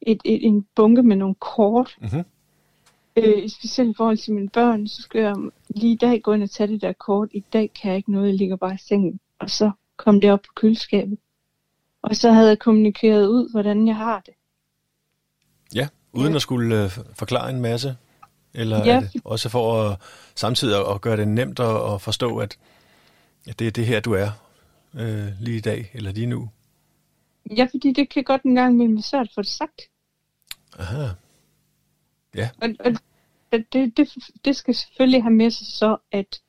[0.00, 1.96] et, et, en bunke med nogle kort.
[2.00, 2.24] Mm-hmm.
[3.16, 5.36] Øh, specielt i forhold til mine børn, så skal jeg
[5.68, 7.28] lige i dag gå ind og tage det der kort.
[7.32, 9.20] I dag kan jeg ikke noget, jeg ligger bare i sengen.
[9.38, 9.70] Og så
[10.04, 11.18] kom det op på køleskabet.
[12.02, 14.34] Og så havde jeg kommunikeret ud, hvordan jeg har det.
[15.74, 16.36] Ja, uden ja.
[16.36, 17.96] at skulle uh, forklare en masse?
[18.54, 19.00] Eller ja.
[19.00, 19.98] det også for at
[20.34, 22.58] samtidig at gøre det nemt at, at forstå, at,
[23.48, 24.30] at det er det her, du er
[24.94, 26.50] øh, lige i dag, eller lige nu?
[27.56, 29.82] Ja, fordi det kan godt en gang imellem være svært at få det sagt.
[30.78, 31.08] Aha.
[32.34, 32.50] Ja.
[32.62, 32.92] Og, og
[33.72, 34.08] det, det,
[34.44, 36.40] det skal selvfølgelig have med sig så, at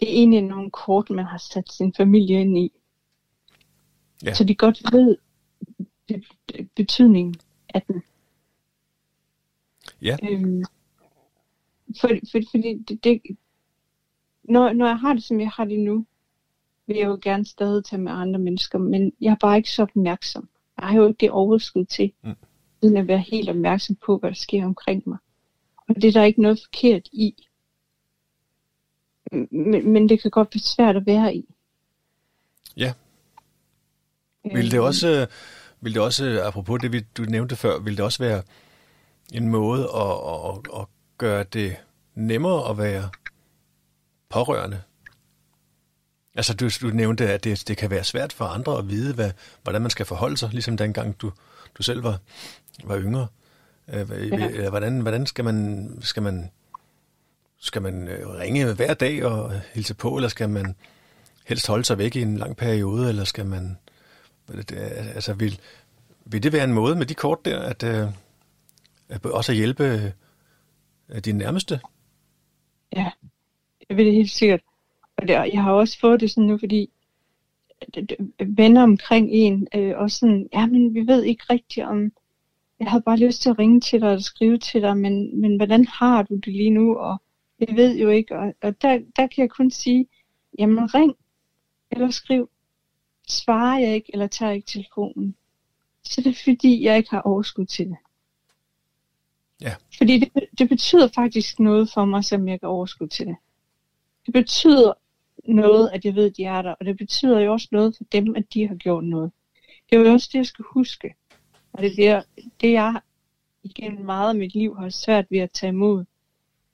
[0.00, 2.72] det er egentlig nogle kort, man har sat sin familie ind i.
[4.24, 4.34] Ja.
[4.34, 5.16] Så de godt ved
[6.74, 7.34] betydningen
[7.74, 8.02] af den.
[10.02, 10.16] Ja.
[10.30, 10.64] Øhm,
[12.00, 13.22] for, for, fordi det, det,
[14.42, 16.06] når, når jeg har det, som jeg har det nu,
[16.86, 19.82] vil jeg jo gerne stadig tage med andre mennesker, men jeg er bare ikke så
[19.82, 20.48] opmærksom.
[20.78, 22.34] Jeg har jo ikke det overskud til, mm.
[22.82, 25.18] uden at være helt opmærksom på, hvad der sker omkring mig.
[25.88, 27.34] Og det er der ikke noget forkert i.
[29.32, 31.54] Men, men det kan godt blive svært at være i.
[32.76, 32.92] Ja,
[34.54, 35.26] vil det også,
[35.80, 38.42] vil det også apropos det, du nævnte før, vil det også være
[39.32, 40.10] en måde at,
[40.48, 40.86] at, at
[41.18, 41.76] gøre det
[42.14, 43.08] nemmere at være
[44.28, 44.82] pårørende?
[46.34, 49.30] Altså, du, du nævnte, at det, det kan være svært for andre at vide, hvad,
[49.62, 51.32] hvordan man skal forholde sig, ligesom dengang du,
[51.78, 52.18] du selv var,
[52.84, 53.26] var yngre.
[53.88, 54.68] Øh, ja.
[54.68, 56.50] Hvordan, hvordan skal man, skal man
[57.58, 60.74] skal man øh, ringe hver dag og hilse på, eller skal man
[61.46, 63.78] helst holde sig væk i en lang periode, eller skal man
[64.48, 65.60] Altså, vil,
[66.24, 68.08] vil det være en måde med de kort der, at, øh,
[69.08, 70.14] at også at hjælpe
[71.08, 71.80] øh, dine nærmeste?
[72.96, 73.10] Ja,
[73.88, 74.60] jeg vil det helt sikkert.
[75.16, 76.90] Og det, jeg har også fået det sådan nu, fordi
[78.46, 82.12] venner omkring en, øh, og sådan, ja, men vi ved ikke rigtigt om,
[82.80, 85.56] jeg havde bare lyst til at ringe til dig og skrive til dig, men, men
[85.56, 86.96] hvordan har du det lige nu?
[86.96, 87.22] Og
[87.60, 90.06] jeg ved jo ikke, og, og der, der kan jeg kun sige,
[90.58, 91.16] jamen ring,
[91.90, 92.50] eller skriv,
[93.26, 95.36] svarer jeg ikke, eller tager ikke telefonen,
[96.02, 97.96] så det er fordi, jeg ikke har overskud til det.
[99.60, 99.74] Ja.
[99.96, 103.36] Fordi det, det betyder faktisk noget for mig, som jeg ikke har overskud til det.
[104.26, 104.92] Det betyder
[105.44, 106.74] noget, at jeg ved, at de er der.
[106.80, 109.32] Og det betyder jo også noget for dem, at de har gjort noget.
[109.90, 111.14] Det er jo også det, jeg skal huske.
[111.72, 112.22] Og det, er
[112.60, 113.00] det jeg
[113.62, 116.04] igennem meget af mit liv har svært ved at tage imod,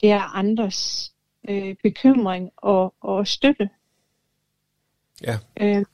[0.00, 1.12] det er andres
[1.48, 3.70] øh, bekymring og, og støtte.
[5.22, 5.38] Ja.
[5.60, 5.84] Øh,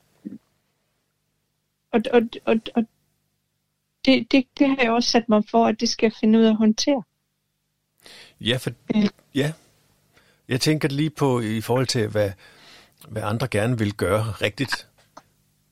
[1.93, 2.85] og og, og, og
[4.05, 6.45] det, det, det har jeg også sat mig for, at det skal jeg finde ud
[6.45, 7.03] af at håndtere.
[8.41, 8.71] Ja, for,
[9.35, 9.53] ja.
[10.49, 12.31] Jeg tænker lige på i forhold til, hvad,
[13.09, 14.89] hvad andre gerne vil gøre rigtigt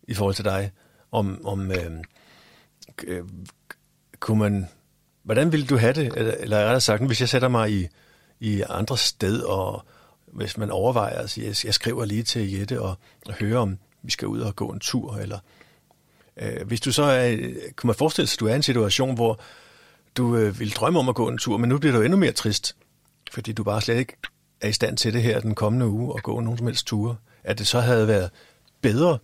[0.08, 0.72] i forhold til dig.
[1.10, 2.04] Om, om øh,
[3.04, 3.24] øh,
[4.20, 4.68] kunne man,
[5.22, 6.16] hvordan ville du have det?
[6.16, 7.88] Eller, eller rettere sagt, hvis jeg sætter mig i,
[8.40, 9.84] i andre sted, og
[10.26, 12.94] hvis man overvejer at sige, jeg skriver lige til Jette og,
[13.26, 15.38] og hører, om vi skal ud og gå en tur, eller
[16.42, 17.36] øh, hvis du så er,
[17.76, 19.40] kunne man forestille sig, at du er i en situation, hvor
[20.16, 22.32] du øh, vil drømme om at gå en tur, men nu bliver du endnu mere
[22.32, 22.76] trist,
[23.32, 24.16] fordi du bare slet ikke
[24.60, 27.16] er i stand til det her den kommende uge og gå nogen som helst ture,
[27.44, 28.30] at det så havde været
[28.80, 29.18] bedre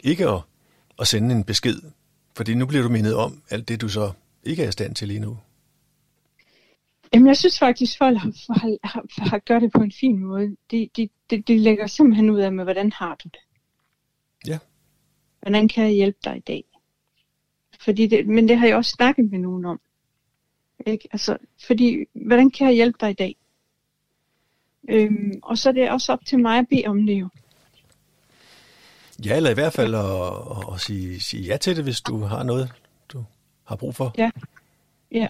[0.00, 0.40] ikke at,
[0.98, 1.80] at sende en besked,
[2.36, 4.12] fordi nu bliver du mindet om alt det, du så
[4.44, 5.38] ikke er i stand til lige nu.
[7.14, 10.56] Jamen, jeg synes faktisk, folk har, har, har, har gjort det på en fin måde.
[10.70, 13.40] De, de, de, de lægger simpelthen ud af med, hvordan har du det?
[14.46, 14.58] Ja.
[15.40, 16.64] Hvordan kan jeg hjælpe dig i dag?
[17.80, 19.80] Fordi det, men det har jeg også snakket med nogen om.
[20.86, 21.08] Ikke?
[21.12, 23.36] Altså, fordi, hvordan kan jeg hjælpe dig i dag?
[24.88, 27.28] Øhm, og så er det også op til mig at bede om det jo.
[29.24, 32.42] Ja, eller i hvert fald at, at sige, sige ja til det, hvis du har
[32.42, 32.72] noget,
[33.08, 33.24] du
[33.64, 34.14] har brug for.
[34.18, 34.30] Ja,
[35.12, 35.28] ja.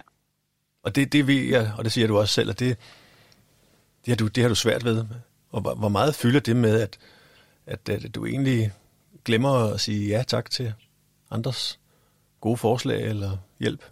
[0.83, 2.77] Og det, det ved jeg, og det siger du også selv, at det,
[4.05, 5.05] det, har, du, det har du svært ved.
[5.49, 6.99] Og hvor meget fylder det med, at,
[7.65, 8.71] at, at du egentlig
[9.25, 10.73] glemmer at sige ja tak til
[11.31, 11.79] andres
[12.41, 13.83] gode forslag eller hjælp?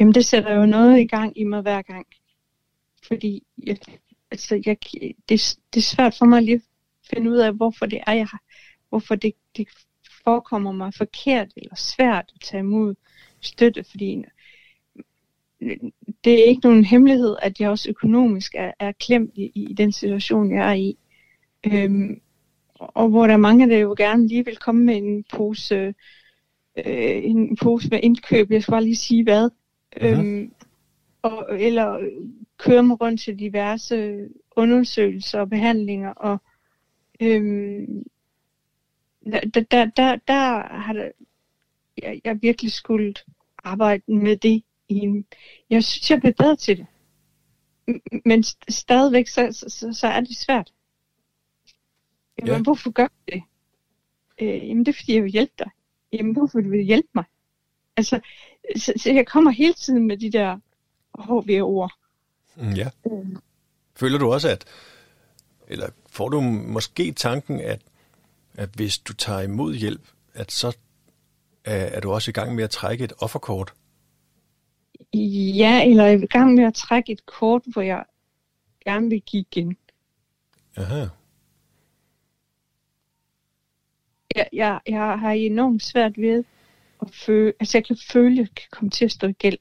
[0.00, 2.06] Jamen, det sætter jo noget i gang i mig hver gang.
[3.06, 3.78] Fordi jeg,
[4.30, 4.76] altså, jeg,
[5.28, 6.62] det, det er svært for mig lige at
[7.10, 8.42] finde ud af, hvorfor det er, jeg har,
[8.88, 9.68] hvorfor det, det
[10.24, 12.94] forekommer mig forkert eller svært at tage imod
[13.40, 14.24] støtte, fordi
[16.24, 19.92] det er ikke nogen hemmelighed, at jeg også økonomisk er, er klemt i, i den
[19.92, 20.98] situation, jeg er i.
[21.66, 22.20] Øhm,
[22.74, 25.94] og hvor der er mange, der jo gerne lige vil komme med en pose,
[26.86, 28.50] øh, en pose med indkøb.
[28.50, 29.50] Jeg skal bare lige sige hvad.
[30.02, 30.20] Mm-hmm.
[30.20, 30.52] Øhm,
[31.22, 32.10] og, eller
[32.58, 36.10] køre mig rundt til diverse undersøgelser og behandlinger.
[36.10, 36.38] Og
[37.20, 38.04] øhm,
[39.24, 41.10] der, der, der, der har der,
[42.02, 43.14] jeg, jeg virkelig skulle
[43.64, 44.62] arbejde med det.
[44.88, 45.26] I en,
[45.70, 46.86] jeg synes, jeg bliver bedre til det.
[48.24, 50.72] Men stadigvæk, så, så, så er det svært.
[52.38, 52.62] Jamen, ja.
[52.62, 53.42] hvorfor gør du det?
[54.40, 55.70] Øh, jamen, det er, fordi jeg vil hjælpe dig.
[56.12, 57.24] Jamen, hvorfor vil du hjælpe mig?
[57.96, 58.20] Altså,
[58.76, 60.58] så, så jeg kommer hele tiden med de der
[61.18, 61.92] HV-ord.
[62.56, 62.88] Mm, ja.
[63.06, 63.26] Øh.
[63.96, 64.64] Føler du også, at,
[65.68, 67.82] eller får du måske tanken, at
[68.56, 70.02] at hvis du tager imod hjælp,
[70.34, 70.76] at så
[71.64, 73.74] er, er du også i gang med at trække et offerkort?
[75.14, 78.04] Ja, eller jeg er i gang med at trække et kort, hvor jeg
[78.84, 79.76] gerne vil give igen.
[80.76, 81.06] Aha.
[84.36, 86.44] Jeg, jeg, jeg har enormt svært ved
[87.02, 89.58] at føle, altså jeg kan føle, at jeg kan komme til at stå i gæld.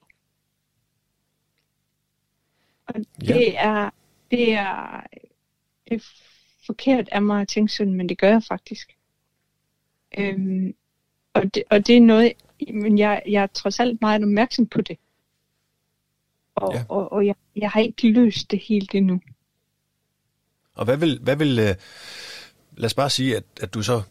[2.86, 3.54] Og det ja.
[3.56, 3.90] er,
[4.32, 5.04] det er,
[5.90, 6.06] det er
[6.66, 8.98] forkert af mig at tænke sådan, men det gør jeg faktisk.
[10.18, 10.76] Øhm,
[11.34, 12.34] og, det, og det er noget,
[12.74, 14.98] men jeg, jeg er trods alt meget opmærksom på det.
[16.56, 16.84] Og, ja.
[16.90, 19.22] og, og jeg, jeg har ikke løst det helt endnu.
[20.76, 21.76] Og hvad vil, hvad vil uh,
[22.78, 24.02] lad os bare sige, at, at du så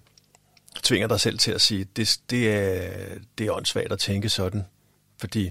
[0.83, 3.05] tvinger dig selv til at sige, det, det, er,
[3.39, 4.65] det er åndssvagt at tænke sådan,
[5.19, 5.51] fordi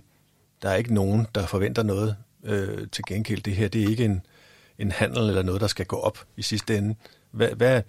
[0.62, 3.42] der er ikke nogen, der forventer noget øh, til gengæld.
[3.42, 4.26] Det her, det er ikke en,
[4.80, 6.96] en handel eller noget, der skal gå op i sidste ende.
[7.32, 7.82] Hvad, hvad,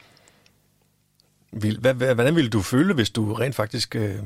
[1.53, 4.19] vil, hvad, hvad, hvordan ville du føle, hvis du rent faktisk øh,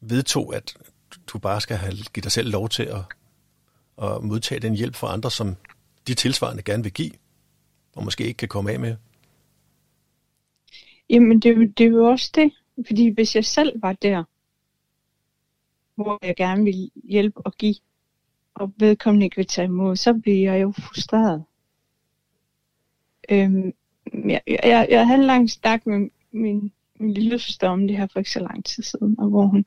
[0.00, 0.76] vedtog, at
[1.26, 3.00] du bare skal have, give dig selv lov til at,
[4.02, 5.56] at modtage den hjælp fra andre, som
[6.06, 7.12] de tilsvarende gerne vil give,
[7.96, 8.96] og måske ikke kan komme af med?
[11.10, 12.52] Jamen, det, det er jo også det.
[12.86, 14.24] Fordi hvis jeg selv var der,
[15.94, 17.74] hvor jeg gerne vil hjælpe og give,
[18.54, 21.44] og vedkommende ikke vil tage imod, så bliver jeg jo frustreret.
[23.30, 23.72] Øhm,
[24.12, 28.06] jeg, jeg, jeg havde en lang snak med min, min lille søster om det her
[28.12, 29.64] for ikke så lang tid siden, og hvor hun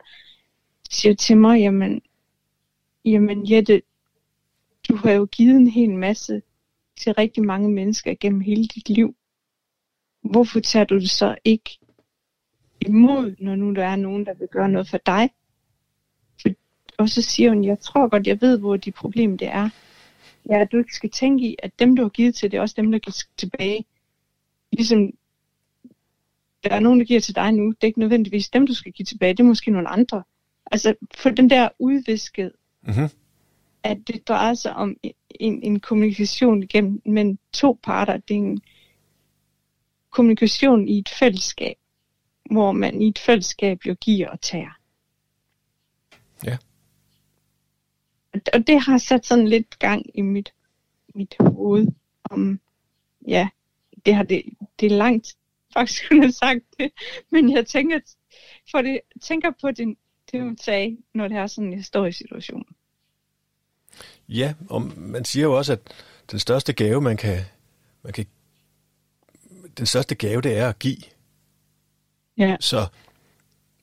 [0.90, 2.02] siger til mig, jamen,
[3.06, 3.82] jamen Jette,
[4.90, 6.42] du har jo givet en hel masse
[7.00, 9.16] til rigtig mange mennesker gennem hele dit liv.
[10.22, 11.80] Hvorfor tager du det så ikke
[12.82, 15.30] imod, når nu der er nogen, der vil gøre noget for dig?
[16.42, 16.50] For,
[16.98, 19.70] og så siger hun, jeg tror godt, jeg ved, hvor de problem det er.
[20.50, 22.76] ja, du ikke skal tænke i, at dem, du har givet til, det er også
[22.78, 23.86] dem, der giver tilbage.
[24.72, 25.12] Ligesom,
[26.64, 28.92] der er nogen, der giver til dig nu, det er ikke nødvendigvis dem, du skal
[28.92, 30.24] give tilbage, det er måske nogle andre.
[30.72, 33.10] Altså, for den der udvisket, Mm-hmm
[33.84, 34.98] at det drejer sig om
[35.30, 38.18] en, en kommunikation igennem mellem to parter.
[38.18, 38.62] Det er en
[40.10, 41.76] kommunikation i et fællesskab,
[42.52, 44.80] hvor man i et fællesskab jo giver og tager.
[46.46, 46.58] Ja.
[48.34, 50.54] Og- Og det har sat sådan lidt gang i mit,
[51.16, 51.88] mit hoved
[52.24, 52.60] om,
[53.28, 53.50] ja,
[54.06, 54.44] det har det,
[54.80, 55.38] det er langt
[55.74, 56.92] faktisk kunne have sagt det,
[57.32, 58.00] men jeg tænker,
[58.72, 59.96] for det, tænker på det,
[60.32, 62.66] det hun sagde, når det er sådan en historisk situation.
[64.30, 65.80] Ja, og man siger jo også, at
[66.32, 67.42] den største gave, man kan,
[68.04, 68.26] man kan
[69.78, 70.98] den største gave, det er at give.
[72.38, 72.58] Ja.
[72.60, 72.88] Så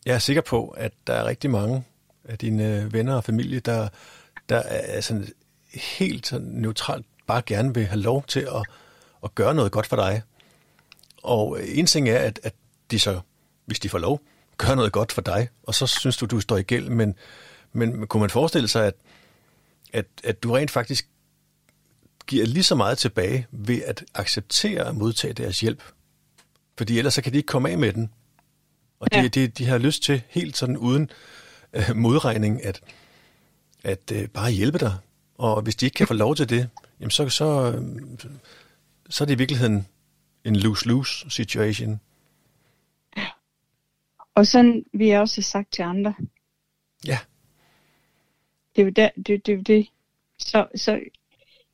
[0.06, 1.84] jeg er sikker på, at der er rigtig mange
[2.24, 3.88] af dine venner og familie, der,
[4.48, 5.28] der er sådan
[5.74, 8.66] helt sådan neutralt bare gerne vil have lov til at,
[9.24, 10.22] at gøre noget godt for dig.
[11.22, 12.54] Og en ting er, at, at
[12.90, 13.20] de så,
[13.64, 14.20] hvis de får lov,
[14.56, 17.14] gør noget godt for dig, og så synes du, du står i gæld, men,
[17.72, 18.94] men kunne man forestille sig, at,
[19.92, 21.08] at, at du rent faktisk
[22.26, 25.82] giver lige så meget tilbage ved at acceptere at modtage deres hjælp?
[26.78, 28.12] Fordi ellers så kan de ikke komme af med den.
[29.00, 29.28] Og de, Ja.
[29.28, 31.10] de, de har lyst til helt sådan uden
[31.72, 32.80] øh, modregning at,
[33.84, 34.96] at øh, bare hjælpe dig.
[35.34, 36.68] Og hvis de ikke kan få lov til det,
[37.00, 38.18] jamen så, så, øh,
[39.10, 39.86] så er det i virkeligheden
[40.44, 42.00] en lose-lose situation.
[44.34, 46.14] Og sådan vil jeg også have sagt til andre.
[47.06, 47.18] Ja.
[48.76, 49.88] Det er jo der, det, det, er jo det.
[50.38, 51.00] Så, så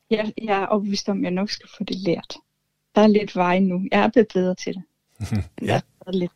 [0.09, 2.35] jeg, jeg er overbevist om, at jeg nok skal få det lært.
[2.95, 3.87] Der er lidt vej nu.
[3.91, 4.83] Jeg er blevet bedre til det.
[5.61, 5.81] Ja.
[5.99, 6.31] Der er lidt.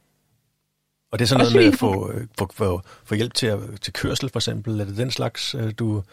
[1.11, 3.59] Og det er sådan noget med at få, øh, få, få, få hjælp til, at,
[3.81, 4.79] til kørsel, for eksempel.
[4.79, 6.03] Er det den slags, øh, du,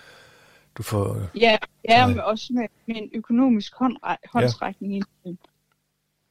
[0.75, 1.19] du får...
[1.41, 1.57] Ja,
[1.89, 5.31] ja men også med, med en økonomisk håndre, håndsrækning ja.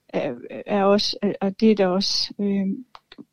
[0.09, 2.67] er, er også, og det er der også øh,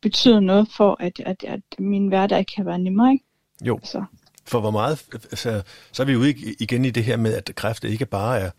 [0.01, 3.11] betyder noget for, at, at, at min hverdag kan være nemmere.
[3.11, 3.25] Ikke?
[3.63, 4.05] Jo, Så,
[4.45, 5.05] for hvor meget...
[5.33, 8.39] Så, så er vi ude ig- igen i det her med, at kræft ikke bare
[8.39, 8.51] er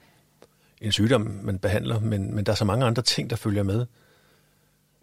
[0.81, 3.87] en sygdom, man behandler, men, men der er så mange andre ting, der følger med.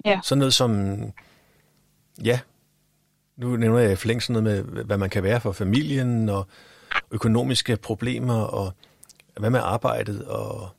[0.06, 0.20] Ja.
[0.24, 0.98] Sådan noget som...
[2.24, 2.40] Ja,
[3.38, 6.48] nu nævner jeg i flæng sådan noget med, hvad man kan være for familien, og
[7.12, 8.74] økonomiske problemer, og
[9.40, 10.70] hvad med arbejdet, og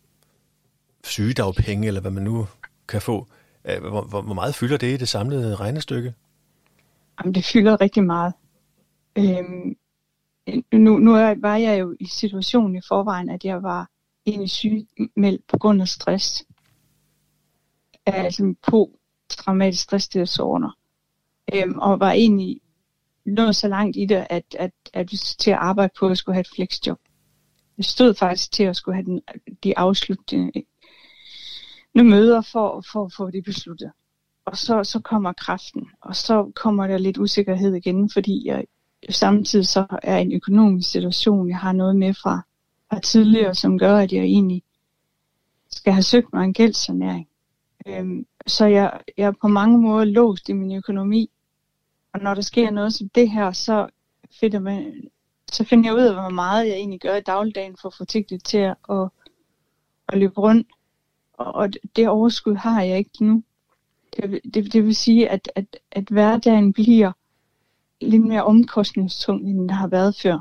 [1.04, 2.46] sygedagpenge, eller hvad man nu
[2.88, 3.26] kan få.
[3.62, 6.14] Hvor, hvor, hvor meget fylder det i det samlede regnestykke?
[7.20, 8.32] jamen, det fylder rigtig meget.
[9.18, 9.76] Øhm,
[10.72, 13.90] nu, nu var jeg jo i situationen i forvejen, at jeg var
[14.26, 16.44] egentlig sygemeldt på grund af stress.
[18.06, 18.98] Altså på
[19.28, 20.78] traumatisk stressdisorder.
[21.54, 22.60] Øhm, og var egentlig
[23.24, 26.18] nået så langt i det, at, at, at vi skulle til at arbejde på at
[26.18, 26.98] skulle have et flexjob.
[27.78, 29.20] Jeg stod faktisk til at skulle have den,
[29.64, 30.52] de afsluttende
[31.96, 33.92] øh, møder for, for at få det besluttet.
[34.44, 38.64] Og så, så kommer kraften, og så kommer der lidt usikkerhed igen, fordi jeg
[39.08, 42.40] samtidig så er en økonomisk situation, jeg har noget med fra,
[42.90, 44.62] fra tidligere, som gør, at jeg egentlig
[45.70, 47.28] skal have søgt mig en gældsanæring.
[47.86, 51.30] Øhm, så jeg, jeg er på mange måder låst i min økonomi.
[52.12, 53.88] Og når der sker noget som det her, så
[54.40, 55.08] finder, man,
[55.52, 58.04] så finder jeg ud af, hvor meget jeg egentlig gør i dagligdagen for at få
[58.04, 59.08] tingene til at, at,
[60.08, 60.68] at løbe rundt.
[61.32, 63.42] Og, og det overskud har jeg ikke nu.
[64.16, 67.12] Det, det, det vil sige, at, at, at hverdagen bliver
[68.00, 70.38] lidt mere omkostningstung, end den har været før.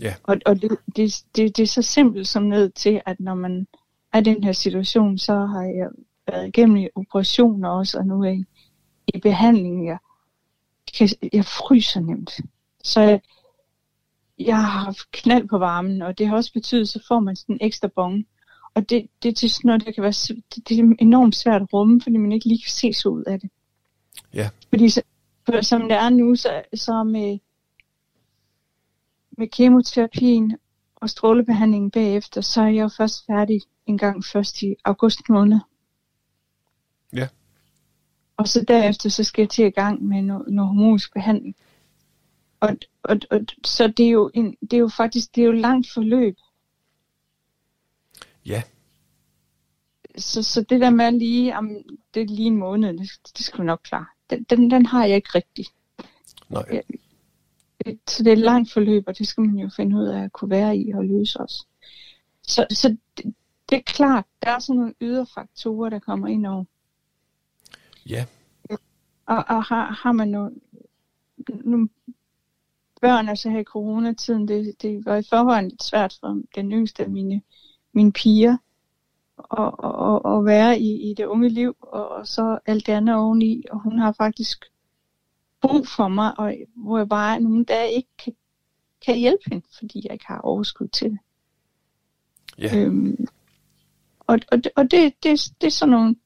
[0.00, 0.14] Ja.
[0.22, 3.66] Og, og det, det, det, det er så simpelt som ned til, at når man
[4.12, 5.88] er i den her situation, så har jeg
[6.28, 8.44] været igennem operationer også, og nu er jeg
[9.14, 9.86] i, behandling.
[9.86, 9.98] Jeg,
[10.98, 12.40] kan, jeg fryser nemt.
[12.84, 13.20] Så jeg,
[14.38, 17.54] jeg har haft knald på varmen, og det har også betydet, så får man sådan
[17.54, 18.24] en ekstra bon.
[18.74, 21.72] Og det, det, er sådan noget, der kan være, det, det er enormt svært at
[21.72, 23.50] rumme, fordi man ikke lige kan se så ud af det.
[24.34, 24.48] Ja.
[24.68, 25.02] Fordi så,
[25.46, 27.38] for, som det er nu, så, så med,
[29.30, 30.56] med kemoterapien
[30.96, 35.58] og strålebehandlingen bagefter, så er jeg jo først færdig en gang først i august måned.
[37.12, 37.28] Ja.
[38.36, 41.56] Og så derefter, så skal jeg til i gang med noget, noget hormonsk behandling.
[42.60, 45.52] Og, og, og så det er, jo en, det er jo faktisk det er jo
[45.52, 46.36] langt forløb.
[48.46, 48.62] Ja.
[50.18, 51.70] Så, så det der med lige, om
[52.14, 54.06] det er lige en måned, det, det skal vi nok klare.
[54.30, 55.72] Den, den, den har jeg ikke rigtigt.
[56.48, 56.64] Nej.
[56.72, 56.80] Ja.
[57.86, 60.22] Det- Så det er et langt forløb, og det skal man jo finde ud af
[60.24, 61.66] at kunne være i og løse også.
[62.42, 63.34] Så, så det,
[63.70, 66.64] det er klart, der er sådan nogle ydre faktorer, der kommer ind over.
[68.06, 68.26] Ja.
[69.26, 70.54] Og, og har, har man nogle,
[71.64, 71.88] nogle
[73.00, 77.02] børn, altså her i coronatiden, det, det var i forvejen lidt svært for den yngste
[77.04, 77.42] af mine,
[77.92, 78.56] mine piger
[79.58, 83.14] at, at, at være i, i det unge liv, og, og så alt det andet
[83.14, 84.64] oveni, og hun har faktisk
[85.60, 88.32] brug for mig, og hvor jeg bare nogle dage ikke kan,
[89.06, 91.18] kan hjælpe hende, fordi jeg ikke har overskud til det.
[92.58, 92.76] Ja.
[92.76, 93.26] Øhm,
[94.26, 96.16] og og, det, og det, det, det er sådan nogle,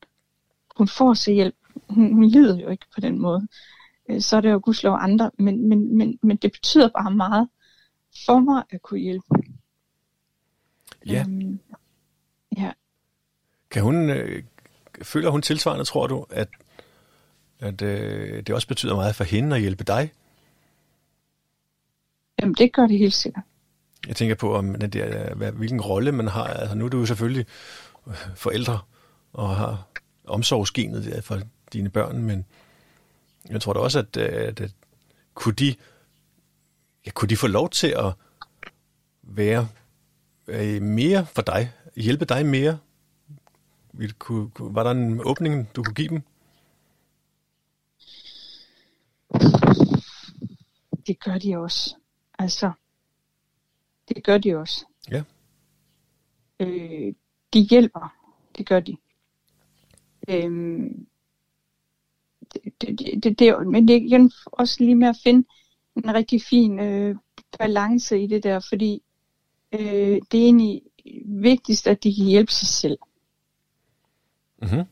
[0.77, 1.55] hun får sig hjælp.
[1.89, 3.49] Hun, hun lider jo ikke på den måde.
[4.09, 7.49] Øh, så er det jo gudslov andre, men, men, men, men det betyder bare meget
[8.27, 9.27] for mig at kunne hjælpe.
[11.07, 11.25] Ja.
[11.29, 11.75] Øhm, ja.
[13.75, 14.43] Kan hun, øh,
[15.03, 16.49] føler hun tilsvarende, tror du, at,
[17.61, 20.13] at øh, det også betyder meget for hende at hjælpe dig?
[22.41, 23.45] Jamen, det gør det helt sikkert.
[24.09, 26.45] Jeg tænker på, om den der, hvad, hvilken rolle man har.
[26.45, 27.47] Altså, nu er du jo selvfølgelig
[28.35, 28.79] forældre
[29.33, 29.87] og har
[30.25, 31.41] omsorgsgenet der for
[31.73, 32.45] dine børn, men
[33.51, 34.73] jeg tror da også, at, at, at
[35.35, 35.75] kunne, de,
[37.07, 38.13] ja, kunne de få lov til at
[39.23, 39.69] være
[40.47, 42.79] øh, mere for dig, hjælpe dig mere?
[44.19, 46.23] Kunne, var der en åbning, du kunne give dem?
[51.07, 51.97] Det gør de også.
[52.39, 52.73] Altså,
[54.09, 54.87] det gør de også.
[55.11, 55.23] Ja.
[56.61, 57.15] Øh,
[57.55, 58.17] de hjælper.
[58.59, 58.97] Det gør de.
[60.29, 61.07] Øhm,
[62.55, 65.49] det, det, det, det, men det er igen også lige med at finde
[65.97, 67.17] en rigtig fin øh,
[67.59, 69.03] balance i det der, fordi
[69.73, 70.83] øh, det er egentlig
[71.27, 72.99] vigtigst, at de kan hjælpe sig selv.
[74.65, 74.85] Mm-hmm.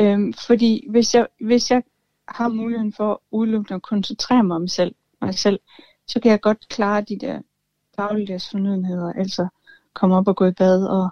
[0.00, 1.82] Øhm, fordi hvis jeg, hvis jeg
[2.28, 5.60] har muligheden for udelukkende at koncentrere mig om selv, mig selv,
[6.06, 7.40] så kan jeg godt klare de der
[7.96, 9.48] dagligdags fornødenheder, altså
[9.94, 11.08] komme op og gå i bad og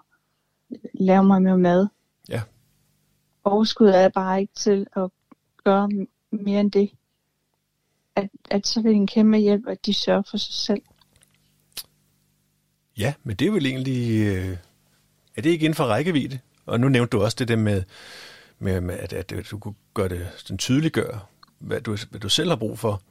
[0.94, 1.88] lave mig med mad.
[2.28, 2.42] Ja.
[3.44, 5.11] Overskud er bare ikke til at
[5.64, 5.88] gøre
[6.30, 6.90] mere end det.
[8.16, 10.82] At, at så det en kæmpe hjælp, at de sørger for sig selv.
[12.99, 14.26] Ja, men det er vel egentlig...
[14.26, 14.57] Øh,
[15.36, 16.38] er det ikke inden for rækkevidde?
[16.69, 17.83] Og nu nævnte du også det der med,
[18.59, 21.21] med, med at, at du kunne gøre det sådan tydeliggøre,
[21.59, 23.03] hvad du, hvad du selv har brug for.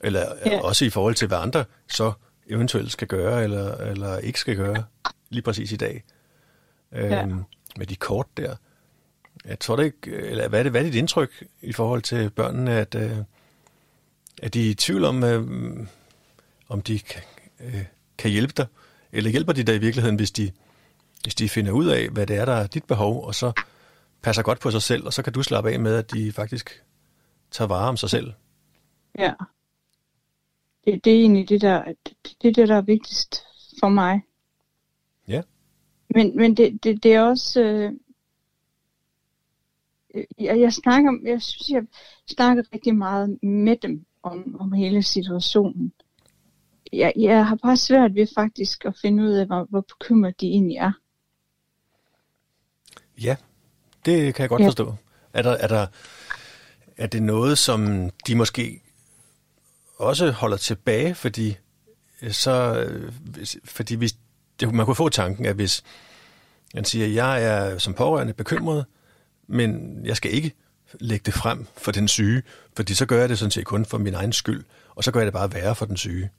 [0.00, 0.60] Eller ja.
[0.60, 2.12] også i forhold til, hvad andre så
[2.46, 4.84] eventuelt skal gøre, eller, eller ikke skal gøre,
[5.30, 6.04] lige præcis i dag.
[6.92, 7.22] Ja.
[7.22, 7.44] Øhm,
[7.76, 8.56] med de kort der.
[9.44, 12.30] Jeg tror det ikke, eller hvad er, det, hvad er dit indtryk i forhold til
[12.30, 13.18] børnene, at, øh,
[14.42, 15.46] at de er i tvivl om, øh,
[16.68, 17.22] om de kan,
[17.60, 17.84] øh,
[18.18, 18.66] kan hjælpe dig?
[19.12, 20.50] Eller hjælper de dig i virkeligheden, hvis de,
[21.24, 23.52] hvis de finder ud af, hvad det er, der er dit behov, og så
[24.22, 26.84] passer godt på sig selv, og så kan du slappe af med, at de faktisk
[27.50, 28.32] tager vare om sig selv?
[29.18, 29.32] Ja.
[30.84, 31.84] Det, det er egentlig det der,
[32.42, 33.42] det det, der er vigtigst
[33.80, 34.22] for mig.
[35.28, 35.42] Ja.
[36.10, 37.60] Men, men det, det, det er også...
[37.60, 37.92] Øh,
[40.40, 41.82] jeg, jeg, snakker, jeg synes, jeg
[42.26, 45.92] snakker rigtig meget med dem om, om hele situationen.
[46.92, 50.46] Jeg, jeg har bare svært ved faktisk at finde ud af, hvor, hvor bekymret de
[50.46, 50.92] egentlig er.
[53.22, 53.36] Ja,
[54.04, 54.66] det kan jeg godt ja.
[54.66, 54.94] forstå.
[55.32, 55.86] Er, der, er, der,
[56.96, 58.80] er det noget, som de måske
[59.96, 61.56] også holder tilbage, fordi
[62.30, 62.86] så,
[63.64, 64.14] fordi hvis,
[64.60, 65.84] det, man kunne få tanken, at hvis
[66.74, 68.84] man siger, at jeg er som pårørende bekymret,
[69.46, 70.52] men jeg skal ikke
[71.00, 72.42] lægge det frem for den syge,
[72.76, 75.20] fordi så gør jeg det sådan set kun for min egen skyld, og så gør
[75.20, 76.30] jeg det bare værre for den syge.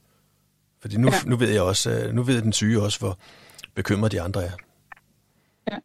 [0.82, 1.20] Fordi nu, ja.
[1.26, 3.20] nu ved jeg også, øh, nu ved den syge også, hvor
[3.76, 4.52] bekymret de andre er.
[5.72, 5.78] Ja.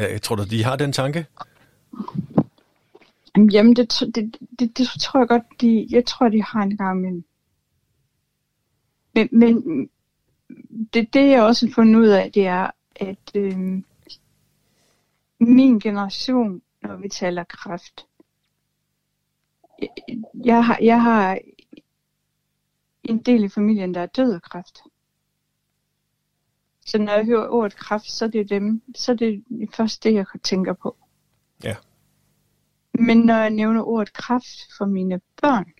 [0.00, 1.26] Jeg tror du, de har den tanke?
[3.36, 7.00] Jamen, det, det, det, det tror jeg godt, de, jeg tror, de har en gang
[7.00, 7.24] men,
[9.14, 9.90] men, men
[10.94, 13.82] det, det jeg også har fundet ud af, det er, at øh,
[15.38, 18.06] min generation, når vi taler kræft,
[20.44, 21.38] jeg har, jeg har
[23.04, 24.82] en del i familien, der er død af kræft.
[26.86, 30.14] Så når jeg hører ordet kræft, så er det dem, så er det først det,
[30.14, 30.96] jeg tænker på.
[31.64, 31.76] Ja.
[32.94, 35.72] Men når jeg nævner ordet kræft for mine børn,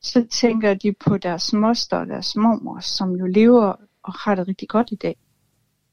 [0.00, 4.48] så tænker de på deres moster og deres mormor, som jo lever og har det
[4.48, 5.16] rigtig godt i dag,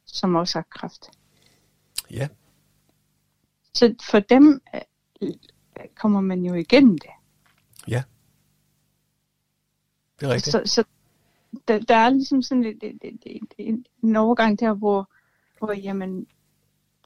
[0.05, 1.09] som også har kræft.
[2.11, 2.27] Ja.
[3.73, 4.61] Så for dem
[5.23, 5.31] øh,
[5.95, 7.09] kommer man jo igennem det.
[7.87, 8.03] Ja.
[10.19, 10.51] Det er rigtigt.
[10.51, 10.83] Så, så
[11.67, 15.09] der, der er ligesom sådan et, et, et, et, en overgang der, hvor,
[15.59, 16.27] hvor jamen,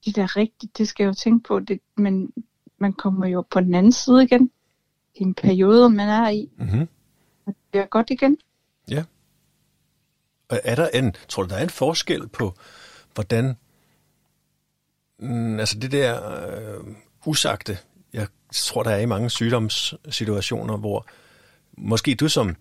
[0.06, 2.34] det er rigtigt, det skal jeg jo tænke på, det, men
[2.78, 4.52] man kommer jo på den anden side igen.
[5.14, 6.50] Det er en periode, man er i.
[6.58, 6.88] Mm-hmm.
[7.46, 8.38] Og det er godt igen.
[8.92, 9.04] Ja.
[10.50, 12.54] Og er der en, tror du, der er en forskel på,
[13.14, 13.58] hvordan,
[15.20, 16.96] mm, altså det der øh,
[17.26, 17.78] usagte,
[18.14, 21.06] jeg tror, der er i mange sygdomssituationer, hvor,
[21.78, 22.56] måske du som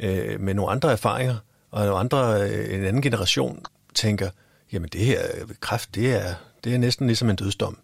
[0.00, 1.36] øh, med nogle andre erfaringer
[1.70, 3.64] og nogle andre, øh, en anden generation
[3.94, 4.30] tænker,
[4.72, 5.22] jamen det her
[5.60, 6.34] kræft, det er,
[6.64, 7.78] det er næsten ligesom en dødsdom.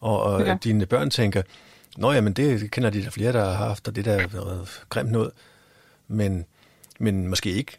[0.00, 0.56] Og, og ja.
[0.64, 1.42] dine børn tænker,
[1.96, 5.10] nå jamen det kender de der flere, der har haft, og det der er grimt
[5.10, 5.30] noget.
[6.08, 6.44] Men,
[6.98, 7.78] men måske ikke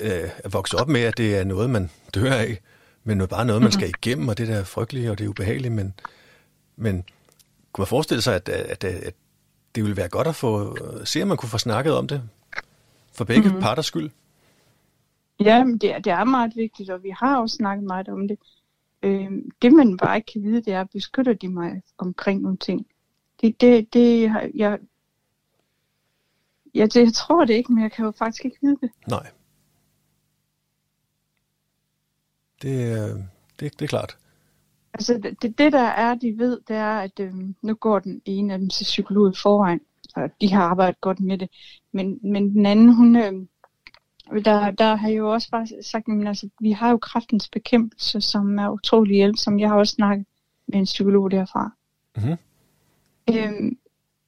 [0.00, 2.60] øh, at vokse op med, at det er noget, man dør af,
[3.04, 5.28] men noget, bare noget, man skal igennem, og det der er frygteligt, og det er
[5.28, 5.94] ubehageligt, men,
[6.76, 7.04] men
[7.72, 9.14] kunne man forestille sig, at, at, at
[9.74, 12.22] det ville være godt at få, se, om man kunne få snakket om det,
[13.14, 13.60] for begge mm-hmm.
[13.60, 14.10] parters skyld?
[15.40, 18.38] Ja, det er, det er meget vigtigt, og vi har også snakket meget om det.
[19.02, 19.30] Øh,
[19.62, 22.86] det man bare ikke kan vide, det er, beskytter de mig omkring nogle ting.
[23.40, 24.22] Det, det, det
[24.54, 24.78] jeg,
[26.74, 28.90] ja, det, jeg tror det ikke, men jeg kan jo faktisk ikke vide det.
[29.08, 29.30] Nej.
[32.62, 33.26] Det,
[33.60, 34.18] det, det er klart.
[34.94, 38.52] Altså det, det der er, de ved, det er, at øh, nu går den ene
[38.52, 39.80] af dem til psykolog i forvejen,
[40.14, 41.48] og de har arbejdet godt med det.
[41.92, 43.32] Men, men den anden, hun, øh,
[44.44, 48.58] der, der har jo også bare sagt, at altså, vi har jo kraftens bekæmpelse, som
[48.58, 50.26] er utrolig hjælp, som jeg har også snakket
[50.66, 51.70] med en psykolog derfra.
[52.16, 52.36] Mm-hmm.
[53.30, 53.78] Øhm,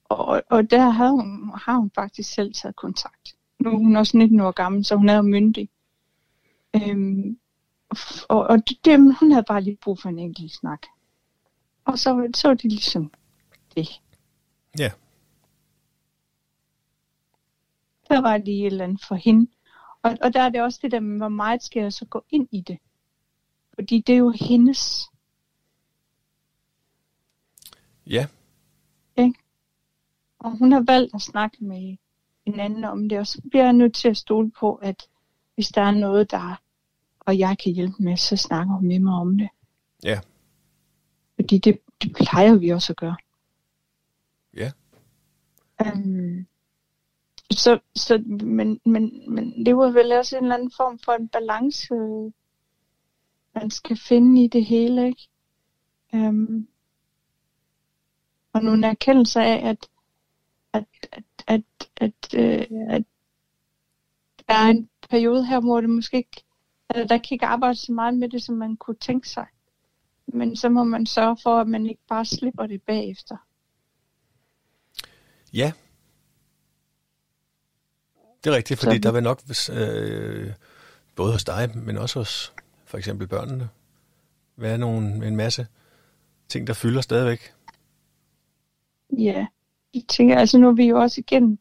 [0.04, 3.34] og, og der havde hun, har hun faktisk selv taget kontakt.
[3.58, 5.68] Nu er hun også 19 år gammel, så hun er jo myndig.
[6.74, 7.38] Øhm,
[8.28, 10.82] og, og det, hun havde bare lige brug for en enkelt snak.
[11.84, 13.12] Og så, så var det ligesom
[13.76, 14.00] det.
[14.78, 14.90] Ja.
[18.08, 19.50] Der var lige et eller andet for hende.
[20.02, 22.24] Og, og der er det også det der med, hvor meget skal jeg så gå
[22.30, 22.78] ind i det?
[23.74, 25.10] Fordi det er jo hendes.
[28.06, 28.26] Ja.
[29.16, 29.38] Ikke?
[30.38, 31.96] Og hun har valgt at snakke med
[32.46, 35.08] en anden om det, og så bliver jeg nødt til at stole på, at
[35.54, 36.56] hvis der er noget, der
[37.26, 39.48] og jeg kan hjælpe med, så snakker hun med mig om det.
[40.04, 40.20] Ja.
[41.34, 43.16] Fordi det, det plejer vi også at gøre.
[44.56, 44.72] Ja.
[45.80, 46.25] Um,
[47.56, 51.28] så, så, men, men, men det var vel også en eller anden form for en
[51.28, 51.94] balance,
[53.54, 55.28] man skal finde i det hele, ikke?
[56.12, 56.68] Um,
[58.52, 59.88] og nogle erkendelser af, at,
[60.72, 61.62] at, at, at,
[61.96, 63.04] at, øh, at
[64.48, 66.46] der er en periode her, hvor det måske ikke
[66.88, 69.46] Altså, der kan ikke arbejde så meget med det, som man kunne tænke sig.
[70.26, 73.36] Men så må man sørge for, at man ikke bare slipper det bagefter.
[75.54, 75.72] Ja.
[78.46, 79.00] Det er rigtigt, fordi så...
[79.00, 79.40] der vil nok,
[79.72, 80.52] øh,
[81.16, 82.52] både hos dig, men også hos
[82.84, 83.68] for eksempel børnene,
[84.56, 85.66] være nogle, en masse
[86.48, 87.52] ting, der fylder stadigvæk.
[89.18, 89.46] Ja,
[89.94, 91.58] jeg tænker, altså nu er vi jo også igennem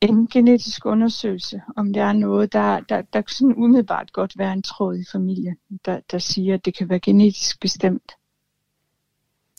[0.00, 4.62] en genetisk undersøgelse, om der er noget, der, der, der sådan umiddelbart godt være en
[4.62, 8.12] tråd i familien, der, der siger, at det kan være genetisk bestemt.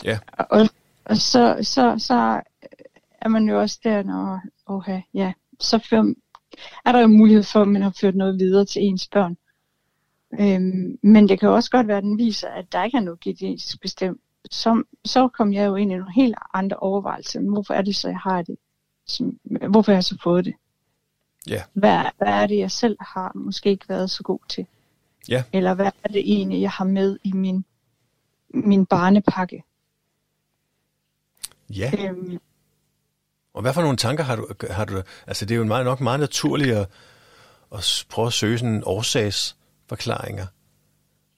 [0.04, 0.20] Ja.
[0.38, 0.70] Og,
[1.06, 2.42] og så, så, så
[3.22, 6.14] er man jo også der, når, okay, ja, så fører,
[6.86, 9.38] er der jo mulighed for, at man har ført noget videre til ens børn.
[10.40, 13.20] Øhm, men det kan også godt være, at den viser, at der ikke er noget
[13.20, 14.22] genetisk bestemt.
[14.52, 17.42] Så, så kom jeg jo ind i nogle helt andre overvejelser.
[17.42, 18.58] Hvorfor er det så, jeg har det?
[19.06, 19.40] som,
[19.70, 20.54] hvorfor har jeg så fået det?
[21.48, 21.64] Ja.
[21.74, 24.66] Hvad, hvad er det, jeg selv har måske ikke været så god til?
[25.30, 25.44] Ja.
[25.54, 27.66] Eller hvad er det egentlig, jeg har med i min,
[28.50, 29.64] min barnepakke?
[31.70, 31.92] Ja.
[32.00, 32.40] Øhm,
[33.56, 34.48] og hvad for nogle tanker har du?
[34.70, 36.88] Har du altså, det er jo meget, nok meget naturligt at,
[37.74, 40.46] at prøve at søge sådan årsagsforklaringer.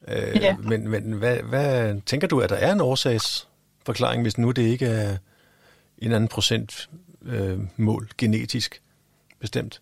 [0.08, 0.58] Øh, ja.
[0.58, 4.86] Men, men hvad, hvad tænker du, at der er en årsagsforklaring, hvis nu det ikke
[4.86, 5.18] er
[5.98, 6.90] en anden procent
[7.22, 8.82] øh, mål genetisk
[9.40, 9.82] bestemt?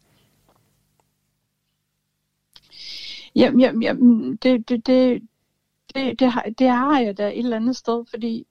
[3.36, 5.22] Jamen, jamen, jamen det, det, det,
[5.96, 8.48] det, det, har, det har jeg da et eller andet sted, fordi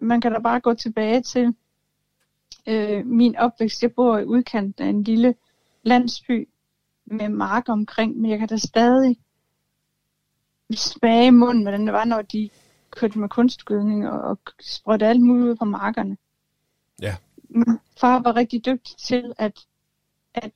[0.00, 1.54] man kan da bare gå tilbage til
[2.66, 3.82] øh, min opvækst.
[3.82, 5.34] Jeg bor i udkanten af en lille
[5.82, 6.48] landsby
[7.04, 9.16] med mark omkring, men jeg kan da stadig
[10.74, 12.50] smage i munden, hvordan det var, når de
[12.90, 16.16] kørte med kunstgødning og, og sprøjte alt muligt ud på markerne.
[17.02, 17.16] Ja
[17.50, 19.66] min far var rigtig dygtig til at,
[20.34, 20.52] at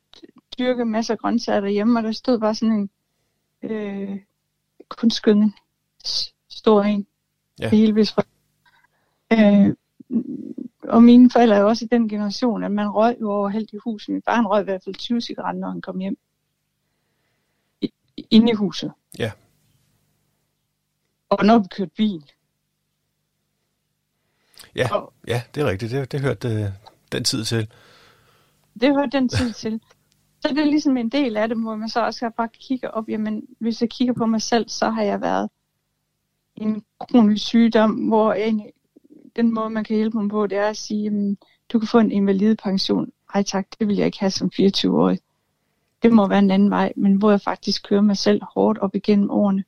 [0.58, 2.90] dyrke masser af grøntsager derhjemme, og der stod bare sådan en
[3.70, 4.20] øh,
[4.88, 5.54] kunstgødning
[6.48, 7.06] stor en.
[7.60, 7.68] Ja.
[7.68, 8.06] Hele
[9.32, 9.74] øh,
[10.88, 13.76] og mine forældre er jo også i den generation, at man røg jo overhældt i
[13.76, 14.08] huset.
[14.12, 16.18] Min far røg i hvert fald 20 cigaretter, når han kom hjem.
[17.80, 17.92] I,
[18.30, 18.92] inde i huset.
[19.18, 19.32] Ja.
[21.28, 22.30] Og når vi kørte bil.
[24.74, 25.92] Ja, og, ja det er rigtigt.
[25.92, 26.70] Det, det hørte øh,
[27.12, 27.70] den tid til.
[28.80, 29.80] Det hørte den tid til.
[30.40, 33.08] Så det er ligesom en del af det, hvor man så også bare kigge op,
[33.08, 35.50] jamen hvis jeg kigger på mig selv, så har jeg været
[36.56, 38.62] en kronisk sygdom, hvor en,
[39.36, 41.38] den måde, man kan hjælpe mig på, det er at sige, jamen,
[41.72, 43.12] du kan få en invalidepension.
[43.34, 45.18] ej tak, det vil jeg ikke have som 24-årig.
[46.02, 48.94] Det må være en anden vej, men hvor jeg faktisk kører mig selv hårdt op
[48.94, 49.64] igennem årene.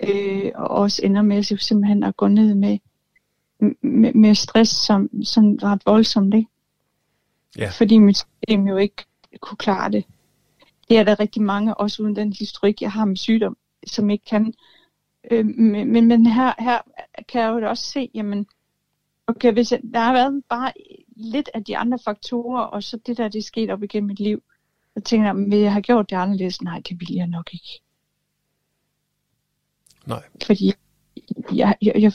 [0.00, 2.78] Øh, og også ender med simpelthen at gå ned med,
[3.82, 6.48] med, med stress, som, som ret voldsomt, ikke?
[7.58, 7.70] Ja.
[7.70, 9.04] Fordi mit system jo ikke
[9.40, 10.04] kunne klare det.
[10.88, 13.56] Det er der rigtig mange, også uden den historik, jeg har med sygdom,
[13.86, 14.54] som ikke kan.
[15.30, 16.78] Øh, men, men, men her, her
[17.28, 18.46] kan jeg jo også se, jamen,
[19.36, 20.72] okay, hvis jeg, der har været bare
[21.16, 24.20] lidt af de andre faktorer, og så det der, det er sket op igennem mit
[24.20, 24.42] liv,
[24.94, 26.62] så tænker jeg, vil jeg have gjort det anderledes?
[26.62, 27.80] Nej, det vil jeg nok ikke.
[30.06, 30.22] Nej.
[30.46, 30.72] Fordi
[31.52, 32.12] jeg, jeg, jeg,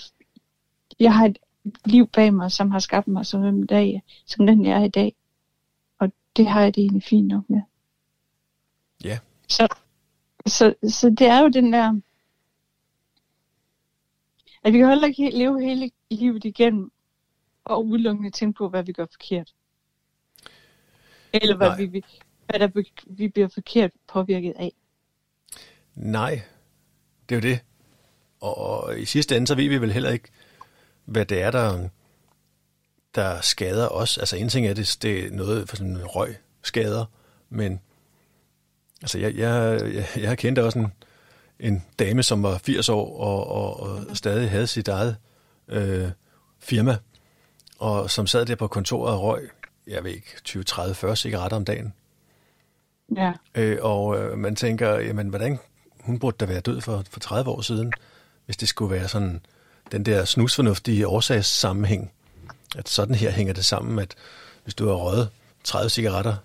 [0.99, 1.38] jeg har et
[1.86, 4.89] liv bag mig, som har skabt mig som den, dag, som den jeg er i
[4.89, 5.15] dag.
[5.99, 7.61] Og det har jeg det egentlig fint nok med.
[9.03, 9.20] Ja.
[9.47, 9.68] Så,
[10.45, 11.99] så, så det er jo den der,
[14.63, 16.91] at vi kan heller ikke leve hele livet igennem
[17.70, 19.53] og udelukkende tænke på, hvad vi gør forkert.
[21.34, 21.86] Eller hvad, Nej.
[21.86, 22.05] vi,
[22.47, 24.72] hvad der, vi bliver forkert påvirket af.
[25.95, 26.41] Nej,
[27.30, 27.59] det er jo det.
[28.41, 30.30] Og, og i sidste ende, så ved vi vel heller ikke,
[31.05, 31.89] hvad det er, der,
[33.15, 34.18] der skader os.
[34.18, 37.05] Altså en ting er, det, det er noget for sådan røg skader,
[37.49, 37.82] men
[39.01, 40.93] altså jeg, jeg, jeg, jeg har kendt også en,
[41.59, 45.18] en dame, som var 80 år og, og, og stadig havde sit eget
[45.68, 46.09] øh,
[46.59, 46.97] firma,
[47.80, 49.49] og som sad der på kontoret og røg,
[49.88, 51.93] jeg ved ikke, 20, 30, 40 cigaretter om dagen.
[53.15, 53.34] Ja.
[53.55, 55.59] Øh, og øh, man tænker, jamen hvordan,
[55.99, 57.93] hun burde da være død for, for 30 år siden,
[58.45, 59.41] hvis det skulle være sådan
[59.91, 62.11] den der snusfornuftige årsagssammenhæng.
[62.78, 64.15] At sådan her hænger det sammen, at
[64.63, 65.30] hvis du har røget
[65.63, 66.36] 30 cigaretter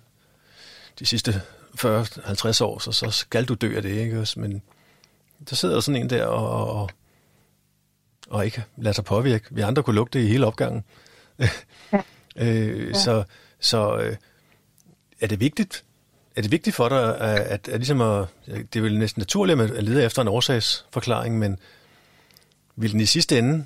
[0.99, 1.43] de sidste
[1.79, 4.27] 40-50 år, så, så skal du dø af det, ikke?
[4.37, 4.63] Men
[5.51, 6.91] der sidder der sådan en der og, og,
[8.29, 9.45] og ikke lader sig påvirke.
[9.51, 10.85] Vi andre kunne lugte i hele opgangen.
[12.37, 12.93] Øh, Ja.
[12.95, 13.25] Så,
[13.61, 14.17] så øh,
[15.21, 15.85] er det vigtigt,
[16.37, 19.61] er det vigtigt for dig, at, at, at ligesom at, det er vel næsten naturligt
[19.61, 21.59] at lede efter en årsagsforklaring, men
[22.77, 23.65] vil den i sidste ende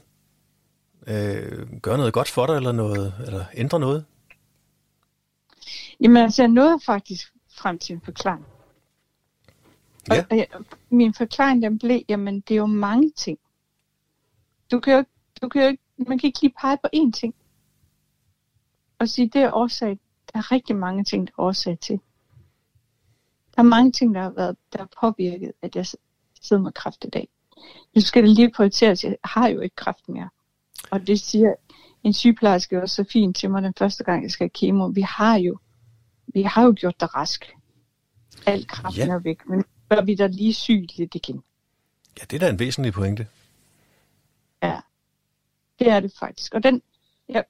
[1.07, 4.05] øh, gøre noget godt for dig, eller, noget, eller ændre noget?
[6.01, 8.47] Jamen altså, jeg nåede faktisk frem til en forklaring.
[10.11, 10.25] Ja.
[10.31, 10.47] Og, jeg,
[10.91, 13.39] min forklaring den blev, jamen det er jo mange ting.
[14.71, 15.11] Du kan jo, ikke-
[15.43, 15.77] du kan jo
[16.09, 17.35] man kan ikke lige pege på én ting.
[18.99, 19.99] Og sige, det er årsag.
[20.33, 22.01] Der er rigtig mange ting, der er årsag til.
[23.57, 25.87] Der er mange ting, der har været der har påvirket, at jeg
[26.41, 27.29] sidder med kræft i dag.
[27.95, 29.05] Nu skal det lige prioriteres.
[29.05, 30.29] Jeg har jo ikke kræft mere.
[30.91, 31.55] Og det siger
[32.03, 34.87] en sygeplejerske også så fint til mig den første gang, jeg skal have kemo.
[34.87, 35.59] Vi har jo,
[36.27, 37.53] vi har jo gjort dig rask.
[38.47, 39.15] Al kraften Ja.
[39.15, 41.43] er væk, men bør vi da lige syge lidt igen.
[42.19, 43.27] Ja, det er da en væsentlig pointe.
[44.63, 44.81] Ja,
[45.79, 46.55] det er det faktisk.
[46.55, 46.83] Og den,
[47.29, 47.45] jeg,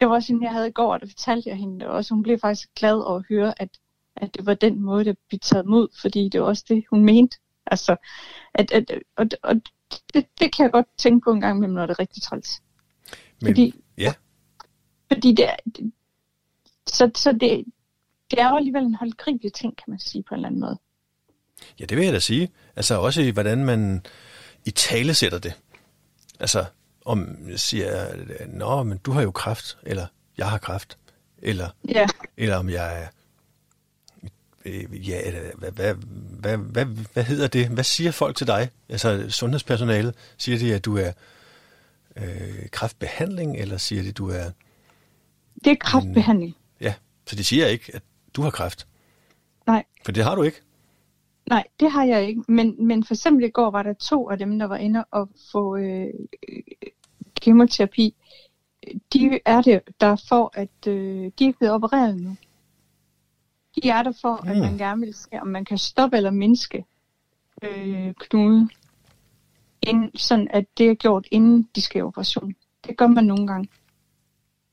[0.00, 2.14] det var også en, jeg havde i går, og der fortalte jeg hende det også.
[2.14, 3.68] Hun blev faktisk glad over at høre, at,
[4.16, 7.04] at det var den måde, der blev taget imod, fordi det var også det, hun
[7.04, 7.36] mente.
[7.66, 7.96] Altså,
[8.54, 9.54] at, at, og, og
[10.14, 12.62] det, det kan jeg godt tænke på en gang imellem, når det er rigtig træls.
[13.42, 14.14] Men, Fordi, ja,
[15.12, 15.92] fordi det er, det,
[16.86, 17.64] så, så det,
[18.30, 20.78] det er jo alligevel en håndgribelig ting, kan man sige på en eller anden måde.
[21.80, 22.50] ja, det vil jeg da sige.
[22.76, 24.06] Altså også i, hvordan man
[24.64, 25.60] i tale sætter det.
[26.40, 26.64] Altså,
[27.08, 28.06] om siger,
[28.46, 30.06] nå, men du har jo kræft, eller
[30.38, 30.98] jeg har kræft,
[31.38, 32.06] eller, Ja,
[32.36, 33.06] eller om jeg er,
[34.92, 35.94] ja, hvad, hvad,
[36.40, 37.68] hvad, hvad, hvad hedder det?
[37.68, 38.70] Hvad siger folk til dig?
[38.88, 41.12] Altså, sundhedspersonalet, siger de, at du er
[42.16, 44.50] øh, kræftbehandling, eller siger de, du er,
[45.64, 46.56] det er kraftbehandling.
[46.80, 46.94] ja,
[47.26, 48.02] så de siger ikke, at
[48.36, 48.86] du har kræft,
[49.66, 50.60] Nej, for det har du ikke.
[51.50, 52.42] nej, det har jeg ikke.
[52.48, 55.28] Men, men for eksempel i går var der to af dem, der var inde og
[55.52, 56.06] få øh,
[57.40, 58.14] kemoterapi.
[59.12, 62.36] De er det der for, at øh, de er blevet opereret nu.
[63.82, 64.50] De er der for, mm.
[64.50, 66.84] at man gerne vil se, om man kan stoppe eller mindske
[67.62, 68.70] øh, knuden.
[69.82, 72.54] Inden, sådan at det er gjort, inden de skal i operation.
[72.86, 73.68] Det gør man nogle gange.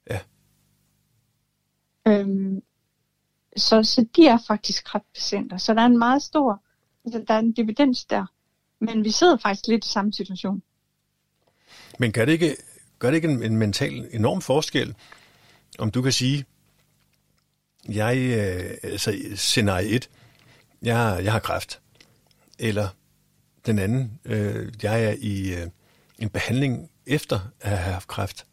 [0.10, 0.20] Ja.
[2.08, 2.62] Øhm,
[3.58, 5.58] så, så de er faktisk kræftpatienter.
[5.58, 6.64] Så der er en meget stor,
[7.06, 8.26] altså der er en dividens der.
[8.80, 10.64] Men vi sidder faktisk lidt i samme situation.
[12.00, 12.56] Men gør det ikke,
[13.00, 14.96] gør det ikke en, en mental enorm forskel,
[15.80, 16.46] om du kan sige,
[17.90, 20.10] jeg, øh, altså scenarie 1,
[20.82, 21.80] jeg, jeg har kræft,
[22.60, 22.88] eller
[23.66, 25.68] den anden, øh, jeg er i øh,
[26.20, 28.46] en behandling efter at have haft kræft.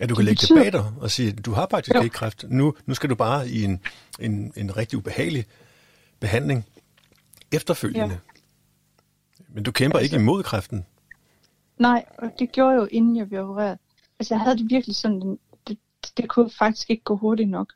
[0.00, 2.02] At du kan Det lægge det bag dig og sige, du har faktisk Jo.
[2.02, 2.44] ikke kræft.
[2.48, 3.80] Nu, nu skal du bare i en,
[4.20, 5.46] en, en rigtig ubehagelig
[6.20, 6.66] behandling
[7.52, 8.18] efterfølgende.
[9.48, 10.86] Men du kæmper ikke imod kræften.
[11.78, 13.78] Nej, og det gjorde jeg jo inden jeg blev opereret.
[14.18, 15.78] Altså jeg havde det virkelig sådan, det,
[16.16, 17.72] det kunne faktisk ikke gå hurtigt nok.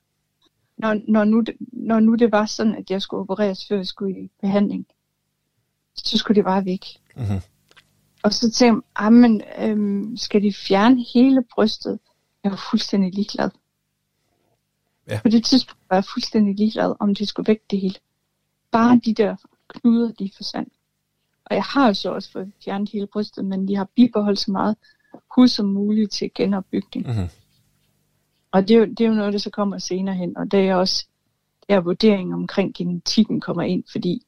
[0.77, 3.87] Når, når, nu, det- når nu det var sådan, at jeg skulle opereres, før jeg
[3.87, 4.87] skulle i behandling,
[5.97, 6.85] så skulle det bare væk.
[7.17, 7.41] Mhm.
[8.23, 11.99] Og så tænkte jeg, "Ah, men, øhm, skal de fjerne hele brystet?
[12.45, 13.51] Jeg var fuldstændig ligeglad.
[15.09, 15.21] Ja.
[15.23, 17.95] På det tidspunkt var jeg fuldstændig ligeglad, om de skulle væk det hele.
[18.71, 19.37] Bare de der
[19.69, 20.73] knuder, de forsvandt.
[21.51, 24.51] Og jeg har jo så også fået fjernet hele brystet, men de har bibeholdt så
[24.51, 24.77] meget
[25.35, 27.07] hud som muligt til genopbygning.
[27.07, 27.29] Mhm.
[28.53, 30.69] Og det er, jo, det er jo noget, der så kommer senere hen, og det
[30.69, 31.07] er også
[31.69, 34.27] der vurderingen omkring genetikken kommer ind, fordi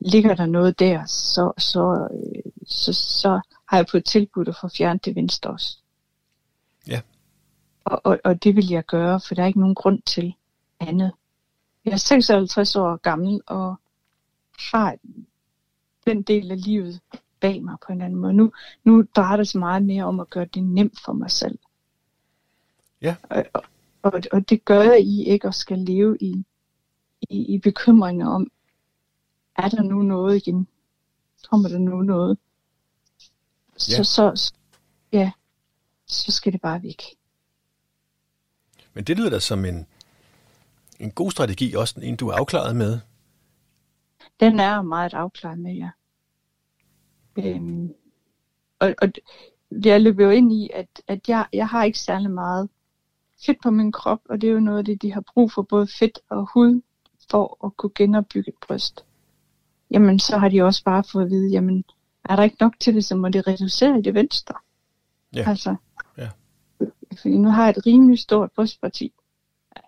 [0.00, 4.68] ligger der noget der, så, så, øh, så, så har jeg fået tilbudt at få
[4.68, 5.78] fjernet det venstre også.
[6.88, 7.00] Ja.
[7.84, 10.34] Og, og, og det vil jeg gøre, for der er ikke nogen grund til
[10.80, 11.12] andet.
[11.84, 13.74] Jeg er 56 år gammel og
[14.72, 14.96] har
[16.06, 17.00] den del af livet
[17.40, 18.32] bag mig på en anden måde.
[18.32, 18.52] Nu,
[18.84, 21.58] nu drejer det sig meget mere om at gøre det nemt for mig selv.
[23.02, 23.16] Ja.
[23.22, 23.62] Og, og,
[24.02, 26.44] og, og det gør jeg i ikke at skal leve i,
[27.20, 28.50] i, i bekymringer om,
[29.56, 30.68] er der nu noget igen?
[31.50, 32.38] Kommer der nu noget?
[33.76, 34.02] Så, Ja.
[34.02, 34.52] så, så,
[35.12, 35.32] ja,
[36.06, 37.02] så skal det bare væk.
[38.94, 39.86] Men det lyder da som en,
[40.98, 43.00] en god strategi, også en, du er afklaret med.
[44.42, 45.90] Den er jeg meget afklaret med, ja.
[47.38, 47.94] Øhm,
[48.78, 49.08] og, og
[49.84, 52.68] jeg løber jo ind i, at, at jeg, jeg har ikke særlig meget
[53.46, 55.62] fedt på min krop, og det er jo noget af det, de har brug for,
[55.62, 56.80] både fedt og hud,
[57.30, 59.04] for at kunne genopbygge et bryst.
[59.90, 61.84] Jamen, så har de også bare fået at vide, jamen,
[62.24, 64.54] er der ikke nok til det, så må det reducere i det venstre.
[65.34, 65.44] Ja.
[65.50, 65.76] Altså,
[66.18, 66.28] Ja.
[67.22, 69.12] fordi nu har jeg et rimelig stort brystparti.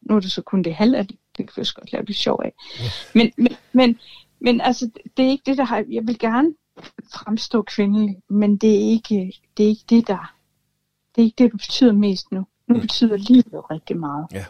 [0.03, 1.19] Nu er det så kun det halve af det.
[1.37, 2.53] Det kan også godt lave det sjov af.
[2.79, 2.85] Ja.
[3.15, 3.99] Men, men, men,
[4.45, 5.85] men altså, det er ikke det, der har...
[5.91, 6.55] Jeg vil gerne
[7.13, 10.35] fremstå kvindelig, men det er ikke det, er ikke det der...
[11.15, 12.47] Det er ikke det, der betyder mest nu.
[12.67, 12.81] Nu Mm.
[12.81, 14.27] betyder livet rigtig meget.
[14.33, 14.45] Ja.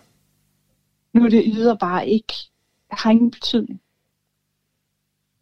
[1.12, 2.34] Nu er det yder bare ikke...
[2.90, 3.80] Jeg har ingen betydning.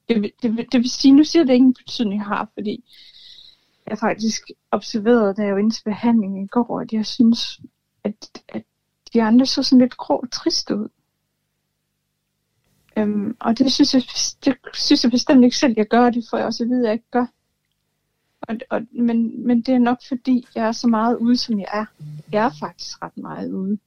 [0.09, 2.85] Det, vil- det, vil- det vil sige, nu siger det ingen betydning, jeg har, fordi
[3.87, 7.61] jeg faktisk observerede, da jeg var inde til behandling i går, at jeg synes,
[8.05, 8.63] at, at
[9.15, 10.89] de andre så sådan lidt grå og triste ud.
[12.97, 14.03] Øhm, og det synes, jeg,
[14.45, 16.81] det synes jeg bestemt ikke selv, jeg gør, og det får jeg også at vide,
[16.81, 17.27] at jeg ikke gør.
[18.43, 21.69] Og, og, men, men det er nok fordi, jeg er så meget ude, som jeg
[21.73, 21.85] er.
[22.33, 23.79] Jeg er faktisk ret meget ude.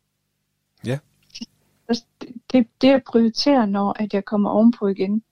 [0.86, 1.00] Ja.
[1.88, 2.04] Altså,
[2.52, 5.24] Det, det, jeg prioriterer, når at jeg kommer ovenpå igen,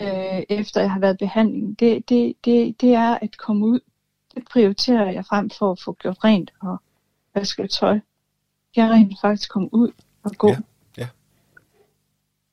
[0.00, 3.80] øh, efter jeg har været i behandling, det, det, det, det er at komme ud.
[4.34, 6.76] Det prioriterer jeg frem for at få gjort rent og
[7.34, 8.00] vaske tøj.
[8.76, 9.90] Jeg er rent faktisk komme ud
[10.22, 10.48] og gå.
[10.48, 10.56] Ja.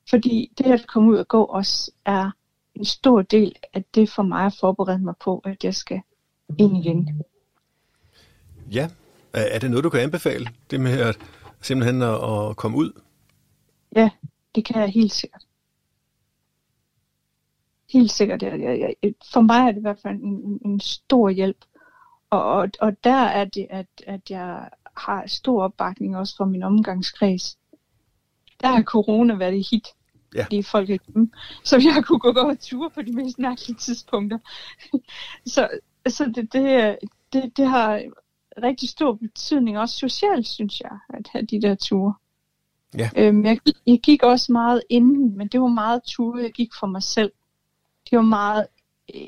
[0.10, 2.32] Fordi det at komme ud og gå også er
[2.76, 6.02] en stor del af det for mig at forberede mig på, at jeg skal
[6.58, 7.24] ind igen.
[8.72, 8.90] Ja.
[9.34, 10.50] Er, det noget, du kan anbefale?
[10.72, 11.18] Det med at
[11.62, 13.02] simpelthen at, komme ud?
[13.96, 14.10] Ja,
[14.56, 15.46] det kan jeg helt sikkert.
[17.94, 18.42] Helt sikkert.
[19.34, 21.58] For mig er det i hvert fald en, en, en stor hjælp.
[22.30, 26.64] Og, og, og der er det, at, at jeg har stor opbakning også fra min
[26.64, 27.58] omgangskreds.
[28.62, 29.88] Der har corona været et hit.
[30.36, 30.44] Ja.
[30.44, 31.30] Fordi folk er hjemme.
[31.64, 34.38] Så jeg kunne gå og ture på de mest mærkelige tidspunkter.
[35.46, 35.70] så
[36.08, 36.98] så det, det,
[37.34, 38.02] det, det har
[38.64, 42.14] rigtig stor betydning, også socialt, synes jeg, at have de der ture.
[42.98, 43.10] Ja.
[43.18, 46.70] Øhm, jeg, gik- jeg gik også meget inden, men det var meget ture, jeg gik
[46.80, 47.32] for mig selv.
[48.10, 48.68] Det var meget,
[49.16, 49.22] øh,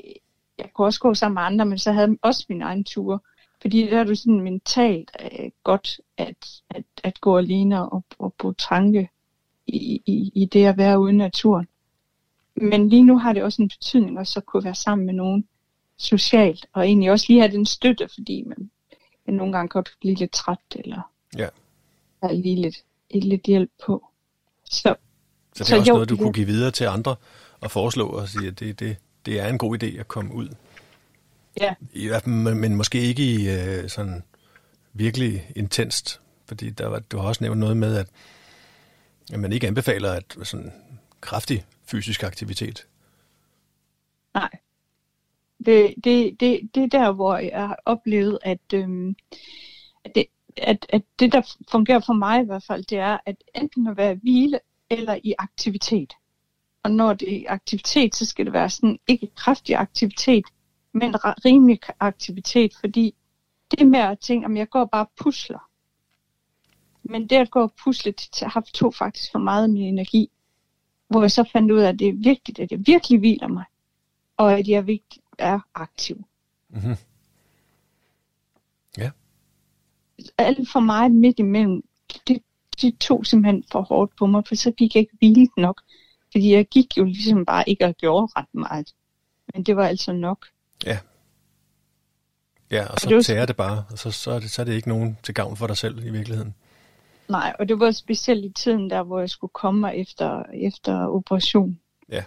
[0.58, 3.18] jeg kunne også gå sammen med andre, men så havde jeg også min egen ture.
[3.60, 8.34] Fordi der er du sådan mentalt øh, godt at, at, at gå alene og, og
[8.38, 9.10] på tanke
[9.68, 11.68] i, i, i det at være ude i naturen.
[12.54, 15.44] Men lige nu har det også en betydning også at kunne være sammen med nogen
[15.96, 18.70] socialt, og egentlig også lige have den støtte, fordi man,
[19.26, 21.48] man nogle gange godt kan blive lidt træt, eller Ja.
[22.22, 22.76] have lige lidt,
[23.24, 24.06] lidt hjælp på.
[24.64, 24.94] Så Så
[25.54, 26.22] det er Så også jo, noget, du ja.
[26.22, 27.16] kunne give videre til andre
[27.60, 28.96] og foreslå og sige, at det, det,
[29.26, 30.48] det er en god idé at komme ud.
[31.60, 34.22] ja, I hvert fald, men, men måske ikke i øh, sådan
[34.92, 38.08] virkelig intenst, fordi der var, du har også nævnt noget med, at,
[39.32, 40.72] at man ikke anbefaler at sådan
[41.20, 42.86] kraftig fysisk aktivitet.
[44.34, 44.50] nej.
[45.66, 49.16] Det, det, det, det er der, hvor jeg har oplevet, at, øhm,
[50.04, 50.26] at, det,
[50.56, 53.96] at, at det, der fungerer for mig i hvert fald, det er at enten at
[53.96, 54.60] være i hvile
[54.90, 56.14] eller i aktivitet.
[56.82, 60.44] Og når det er i aktivitet, så skal det være sådan ikke kraftig aktivitet,
[60.92, 63.14] men rimelig aktivitet, fordi
[63.70, 65.67] det med at tænke, om jeg går bare og pusler.
[67.08, 70.30] Men det at gå og pusle, det har tog faktisk for meget af min energi.
[71.08, 73.64] Hvor jeg så fandt ud af, at det er vigtigt, at jeg virkelig hviler mig,
[74.36, 76.24] og at jeg vigtigt er aktiv.
[76.70, 76.96] Mm-hmm.
[78.98, 79.10] Ja.
[80.38, 81.82] alt for meget midt imellem,
[82.28, 82.42] det,
[82.82, 85.82] det tog simpelthen for hårdt på mig, for så gik jeg ikke hvilet nok.
[86.32, 88.94] Fordi jeg gik jo ligesom bare ikke og gjorde ret meget.
[89.54, 90.46] Men det var altså nok.
[90.86, 90.98] Ja.
[92.70, 94.64] Ja, og så Og det var- det bare, og så, så, er det, så er
[94.64, 96.54] det ikke nogen til gavn for dig selv i virkeligheden.
[97.28, 101.06] Nej, og det var specielt i tiden der, hvor jeg skulle komme mig efter, efter
[101.06, 101.80] operation.
[102.08, 102.24] Ja.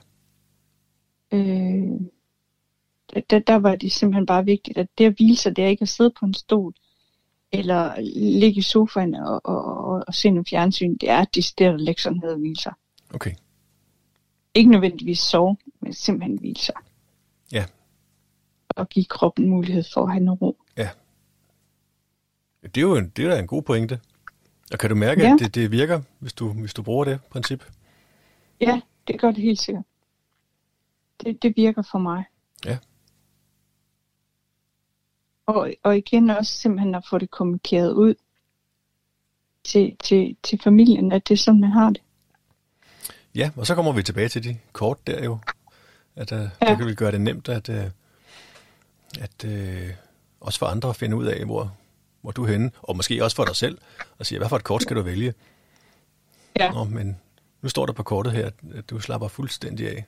[1.33, 2.01] Øh,
[3.29, 5.81] der- der, var det simpelthen bare vigtigt, at det at hvile sig, det er ikke
[5.81, 6.73] at sidde på en stol,
[7.51, 7.95] eller
[8.39, 10.97] ligge i sofaen og, og, og, og se noget fjernsyn.
[10.97, 12.73] Det er det sted, at lægge ned og hvile sig.
[13.13, 13.31] Okay.
[14.53, 16.75] Ikke nødvendigvis sove, men simpelthen hvile sig.
[17.51, 17.65] Ja.
[18.69, 20.57] Og give kroppen mulighed for at have noget ro.
[22.63, 23.99] Det er jo en, det er en god pointe.
[24.71, 25.33] Og kan du mærke, Ja.
[25.33, 27.65] at det, det virker, hvis du, hvis du bruger det princip?
[28.61, 29.83] Ja, det gør det helt sikkert.
[31.23, 32.23] Det, det virker for mig.
[32.65, 32.77] Ja.
[35.45, 38.15] Og, og igen også simpelthen at få det kommunikeret ud
[39.63, 42.01] til, til, til familien, at det er sådan, man har det.
[43.35, 45.37] Ja, og så kommer vi tilbage til de kort der jo.
[46.15, 46.69] At uh, ja.
[46.69, 47.75] Det kan vi gøre det nemt, at, uh,
[49.19, 49.89] at uh,
[50.39, 51.75] også for andre at finde ud af, hvor,
[52.21, 52.71] hvor du er henne.
[52.81, 53.77] Og måske også for dig selv.
[54.19, 55.33] Og sige, hvad for et kort skal du vælge?
[56.59, 56.71] Ja.
[56.71, 57.19] Nå, men
[57.61, 60.05] nu står der på kortet her, at, at du slapper fuldstændig af.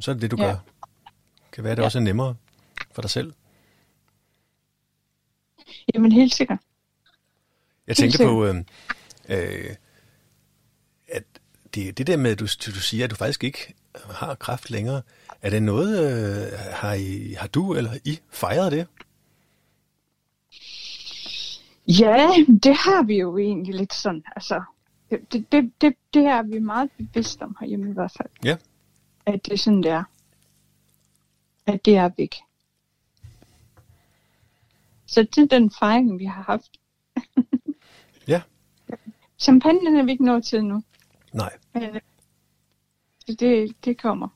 [0.00, 0.44] Så er det det, du Ja.
[0.44, 0.56] gør.
[1.52, 1.84] Kan være, det Ja.
[1.84, 2.34] også er nemmere
[2.92, 3.32] for dig selv.
[5.94, 6.58] Jamen helt sikkert.
[7.86, 8.32] Jeg tænkte sikkert.
[8.34, 9.74] på, øh, øh,
[11.08, 11.22] at
[11.74, 13.74] det, det der med, at du, du siger, at du faktisk ikke
[14.10, 15.02] har kraft længere,
[15.42, 15.98] er det noget,
[16.52, 18.86] øh, har, I, har du eller I fejret det?
[21.88, 22.28] Ja,
[22.62, 24.22] det har vi jo egentlig lidt sådan.
[24.36, 24.62] Altså,
[25.10, 28.28] det, det, det, det, er vi meget bevidst om herhjemme i hvert fald.
[28.44, 28.56] Ja.
[29.26, 30.04] At det er sådan, det er.
[31.66, 32.34] At det er væk.
[35.06, 36.70] Så det er den fejring, vi har haft.
[38.28, 38.42] Ja.
[39.38, 40.82] Champagne er vi ikke nået til nu.
[41.32, 41.52] Nej.
[41.74, 42.00] Men øh,
[43.38, 44.28] det, det kommer.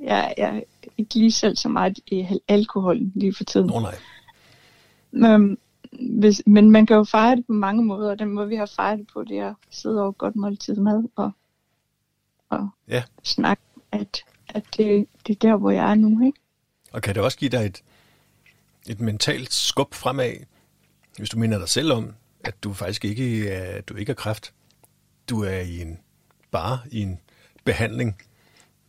[0.00, 0.60] Jeg, jeg er
[0.98, 3.66] ikke lige selv så meget i al- alkoholen lige for tiden.
[3.66, 3.94] Nå nej.
[5.10, 5.58] Men,
[6.00, 8.66] hvis, men man kan jo fejre det på mange måder, og den måde, vi har
[8.66, 11.30] fejret det på, det er at sidde over godt måltid mad og,
[12.48, 13.02] og Ja.
[13.22, 13.62] snakke,
[13.92, 16.26] at, at det, det er der, hvor jeg er nu.
[16.26, 16.38] Ikke?
[16.92, 17.82] Og kan det også give dig et,
[18.86, 20.34] et mentalt skub fremad,
[21.18, 22.14] hvis du minder dig selv om,
[22.44, 24.52] at du faktisk ikke er, du ikke er kræft.
[25.30, 25.98] Du er i en,
[26.50, 27.20] bare i en
[27.64, 28.22] behandling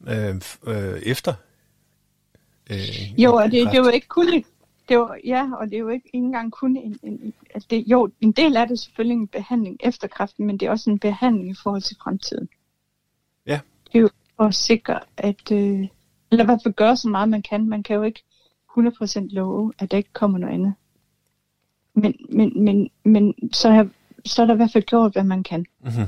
[0.08, 0.36] øh,
[0.68, 1.34] øh, efter
[2.70, 3.76] øh, Jo, og det, kræft.
[3.76, 4.46] det var ikke kun et,
[4.90, 7.84] det var, ja, og det er jo ikke, ikke engang kun en, en, altså det,
[7.88, 10.90] jo, en del af det er selvfølgelig en behandling efter kræften, men det er også
[10.90, 12.50] en behandling i forhold til fremtiden.
[13.46, 13.60] Ja.
[13.86, 15.88] Det er jo for at sikre, at, øh,
[16.32, 17.70] eller i hvert fald gøre så meget man kan.
[17.70, 18.24] Man kan jo ikke
[18.78, 20.74] 100% love, at der ikke kommer noget andet.
[21.94, 23.86] Men, men, men, men så, er,
[24.26, 25.66] så er der i hvert fald gjort, hvad man kan.
[25.80, 26.08] Mm-hmm.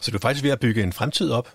[0.00, 1.54] Så du er faktisk ved at bygge en fremtid op.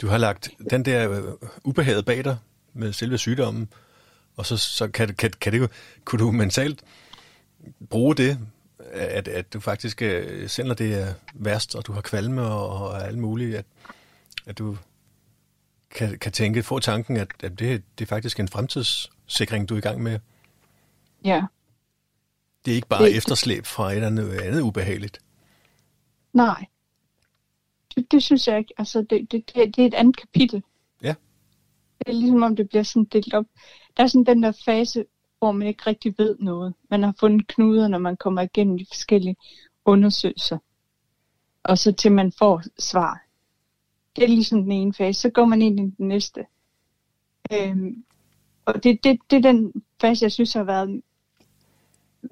[0.00, 1.32] Du har lagt den der øh,
[1.64, 2.36] ubehaget bag dig
[2.72, 3.68] med selve sygdommen,
[4.36, 5.68] og så, så kan, kan, kan det jo,
[6.04, 6.82] kunne du mentalt
[7.90, 8.38] bruge det,
[8.92, 12.68] at, at du faktisk, øh, selv når det er værst, og du har kvalme og,
[12.68, 13.64] og alt muligt, at,
[14.46, 14.76] at du
[15.90, 19.78] kan, kan tænke, få tanken, at, at det, det er faktisk en fremtidssikring, du er
[19.78, 20.18] i gang med.
[21.24, 21.42] Ja.
[22.64, 25.20] Det er ikke bare Det- efterslæb fra et eller andet, andet ubehageligt.
[26.32, 26.64] Nej.
[27.96, 28.74] Det, det synes jeg ikke.
[28.78, 30.62] Altså, det, det, det, det er et andet kapitel.
[31.02, 31.14] Ja.
[32.06, 33.44] Det er ligesom om det bliver sådan delt op.
[33.96, 35.04] Der er sådan den der fase,
[35.38, 36.74] hvor man ikke rigtig ved noget.
[36.90, 39.36] Man har fundet knuder, når man kommer igennem de forskellige
[39.84, 40.58] undersøgelser.
[41.62, 43.26] Og så til man får svar.
[44.16, 45.20] Det er ligesom den ene fase.
[45.20, 46.46] Så går man ind i den næste.
[47.52, 48.04] Øhm,
[48.64, 51.02] og det, det, det er den fase, jeg synes har været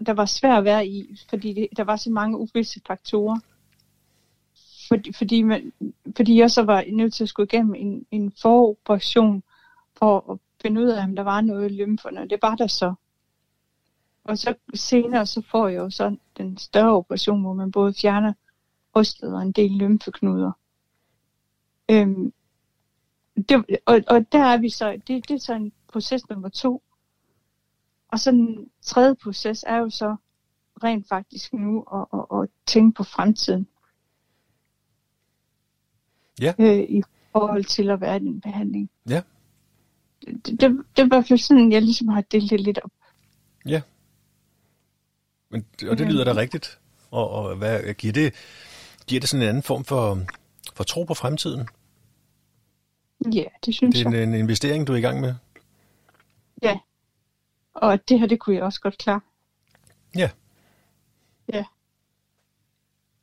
[0.06, 3.38] der var svært at være i, fordi det, der var så mange uvisse faktorer.
[4.88, 5.72] Fordi, fordi, man,
[6.16, 9.42] fordi jeg så var nødt til at skulle igennem en, en foroperation
[10.00, 12.28] for at finde ud af, om der var noget i lymferne.
[12.28, 12.94] Det var der så.
[14.24, 18.32] Og så senere så får jeg jo så den større operation, hvor man både fjerner
[18.92, 20.52] brystet og en del lymfeknuder.
[21.90, 22.32] Øhm,
[23.48, 26.82] det, og, og der er vi så, det, det er så en proces nummer to.
[28.08, 30.16] Og så den tredje proces er jo så
[30.84, 33.68] rent faktisk nu at, at, at tænke på fremtiden.
[36.40, 36.54] Ja.
[36.58, 38.90] Øh, I forhold til at være i den behandling.
[39.08, 39.22] Ja.
[40.26, 42.90] Det, det, det er i hvert fald sådan, jeg ligesom har delt det lidt op.
[43.66, 43.80] Ja.
[45.50, 46.78] Men, og det lyder da rigtigt.
[47.10, 48.34] Og, og hvad giver det,
[49.06, 50.18] giver det sådan en anden form for,
[50.74, 51.68] for tro på fremtiden?
[53.32, 54.22] Ja, det synes Det er jeg.
[54.22, 55.34] en, en investering, du er i gang med.
[57.80, 59.20] Og det her, det kunne jeg også godt klare.
[60.16, 60.30] Ja.
[61.52, 61.64] Ja.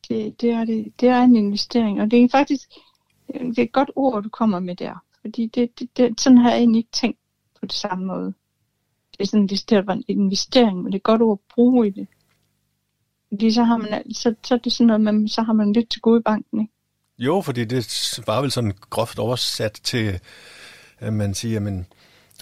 [0.10, 2.70] Det, det, er det, det er en investering, og det er faktisk
[3.28, 5.04] det er et godt ord, du kommer med der.
[5.28, 7.20] Fordi det, det, det, sådan har jeg egentlig ikke tænkt
[7.60, 8.34] på det samme måde.
[9.12, 11.88] Det er sådan, det, det var en investering, men det er godt ord at bruge
[11.88, 12.08] i det.
[13.30, 15.90] Fordi så har man, så, så er det sådan noget, man, så har man lidt
[15.90, 16.74] til gode i banken, ikke?
[17.18, 20.20] Jo, fordi det var vel sådan groft oversat til,
[20.98, 21.86] at man siger, men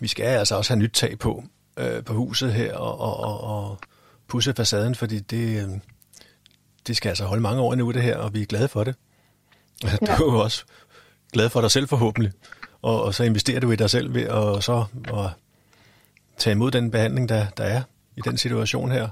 [0.02, 1.44] vi skal altså også have nyt tag på,
[1.78, 3.78] øh, på huset her, og, og, og, og
[4.28, 5.70] pusse facaden, fordi det, øh,
[6.88, 8.96] det skal altså holde mange år endnu, det her, og vi er glade for det.
[9.84, 10.16] Ja.
[10.18, 10.66] Du er jo også
[11.34, 12.32] glad for dig selv forhåbentlig,
[12.86, 15.30] og, og så investerer du i dig selv ved at så at
[16.38, 17.82] tage imod den behandling, der, der er
[18.18, 19.10] i den situation her.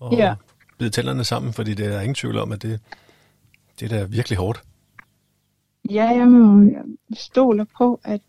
[0.00, 0.34] Og Ja.
[0.78, 2.80] bide tænderne sammen, fordi det er ingen tvivl om, at det,
[3.80, 4.62] det er da virkelig hårdt.
[5.90, 6.82] Ja, jeg må jeg
[7.14, 8.20] stoler på, at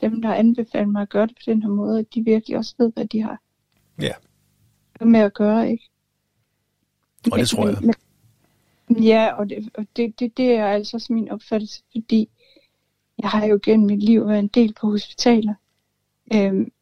[0.00, 2.74] dem, der anbefaler mig at gøre det på den her måde, at de virkelig også
[2.78, 3.38] ved, hvad de har
[4.00, 4.12] Ja,
[5.00, 5.90] med at gøre, ikke?
[7.32, 7.78] og det tror jeg.
[8.88, 12.28] Men, ja, og, det, og det, det, det er altså også min opfattelse, fordi
[13.24, 15.54] jeg har jo gennem mit liv været en del på hospitaler.
[16.34, 16.72] Øhm,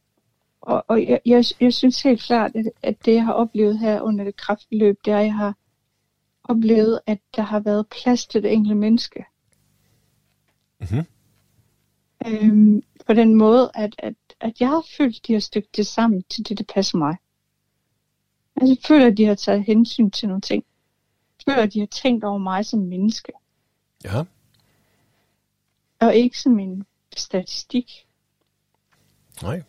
[0.60, 4.00] og og jeg, jeg, jeg synes helt klart, at, at det, jeg har oplevet her
[4.00, 5.56] under det kraftforløb, det er, at jeg har
[6.44, 9.24] oplevet, at der har været plads til det enkelte menneske.
[10.80, 11.06] Mhm.
[12.26, 15.86] Øhm, på den måde, at, at, at jeg har følt, at de har stykket det
[15.86, 17.16] sammen til det, der passer mig.
[18.56, 20.64] Altså, jeg føler, at de har taget hensyn til nogle ting.
[21.38, 23.32] Jeg føler, at de har tænkt over mig som menneske,
[24.04, 24.24] Ja,
[26.02, 26.86] og ikke som en
[27.16, 28.06] statistik.
[29.42, 29.62] nej.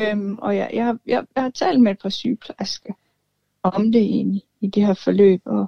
[0.00, 2.92] Øhm, og jeg, jeg, jeg, jeg har talt med et par sygeplejersker
[3.62, 5.66] om det egentlig, i det her forløb, og,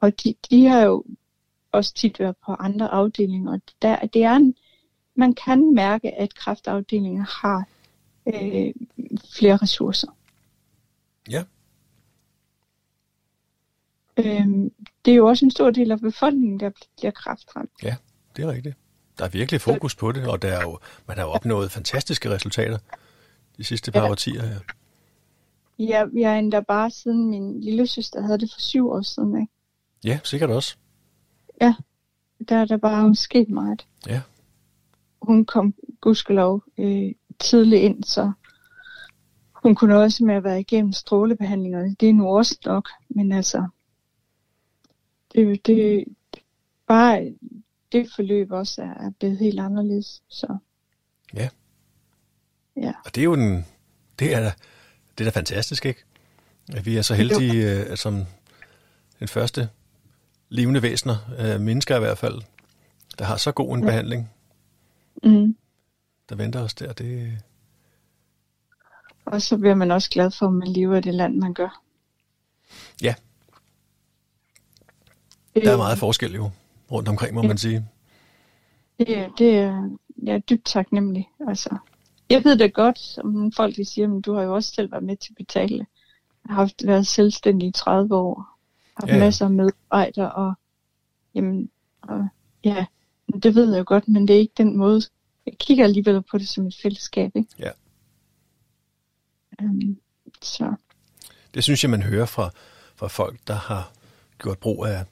[0.00, 1.04] og de, de har jo
[1.72, 4.54] også tit været på andre afdelinger, og der, det er en,
[5.14, 7.68] man kan mærke, at kræftafdelinger har
[8.26, 8.74] øh,
[9.36, 10.08] flere ressourcer.
[11.30, 11.44] Ja.
[14.18, 14.72] Øhm,
[15.04, 17.70] det er jo også en stor del af befolkningen, der bliver kræftramt.
[17.82, 17.96] Ja,
[18.36, 18.76] det er rigtigt.
[19.18, 20.78] Der er virkelig fokus på det, og der er jo,
[21.08, 22.78] man har jo opnået fantastiske resultater
[23.56, 24.10] de sidste par Ja.
[24.10, 24.58] årtier her.
[25.78, 29.40] Jeg, jeg er endda bare siden min lille søster havde det for syv år siden,
[29.40, 29.52] ikke?
[30.04, 30.76] Ja, sikkert også.
[32.48, 33.86] der er der bare sket meget.
[34.06, 34.20] Ja.
[35.22, 38.32] Hun kom gudskelov øh, tidligt ind, så
[39.52, 41.96] hun kunne også med at være igennem strålebehandlingerne.
[42.00, 43.66] Det er nu også nok, men altså,
[45.46, 46.04] det, det
[46.86, 47.34] bare
[47.92, 50.22] det forløb også er, blevet helt anderledes.
[50.28, 50.56] Så
[53.04, 53.66] Og det er jo den,
[54.18, 54.50] det er,
[55.18, 56.04] det er da fantastisk, ikke?
[56.72, 58.24] At vi er så heldige, øh, som
[59.18, 59.68] den første
[60.48, 62.42] levende væsener, øh, mennesker i hvert fald,
[63.18, 63.86] der har så god en Ja.
[63.90, 64.30] behandling,
[65.24, 65.56] mm.
[66.28, 66.92] der venter os der.
[66.92, 67.38] Det,
[69.24, 71.82] Og så bliver man også glad for, at man lever i det land, man gør.
[73.02, 73.14] Ja.
[75.64, 76.50] Der er meget forskel jo
[76.90, 77.86] rundt omkring, må man sige.
[78.98, 79.90] Det, er- det er
[80.22, 81.28] jeg er dybt taknemmelig.
[81.48, 81.76] Altså,
[82.30, 85.04] jeg ved det godt, som folk de siger, men du har jo også selv været
[85.04, 85.86] med til at betale.
[86.48, 88.44] Jeg har haft været selvstændig i 30 år.
[89.00, 89.14] Har ja.
[89.14, 89.18] ja.
[89.20, 90.54] masser af medarbejdere, og
[91.34, 91.70] jamen,
[92.02, 92.28] og,
[92.64, 92.86] ja,
[93.42, 95.02] det ved jeg jo godt, men det er ikke den måde.
[95.46, 97.48] Jeg kigger alligevel på det som et fællesskab, ikke?
[97.58, 97.70] Ja.
[99.62, 99.98] Um,
[100.42, 100.74] så,
[101.54, 102.50] Det synes jeg, man hører fra,
[102.96, 103.92] fra folk, der har
[104.38, 105.04] gjort brug af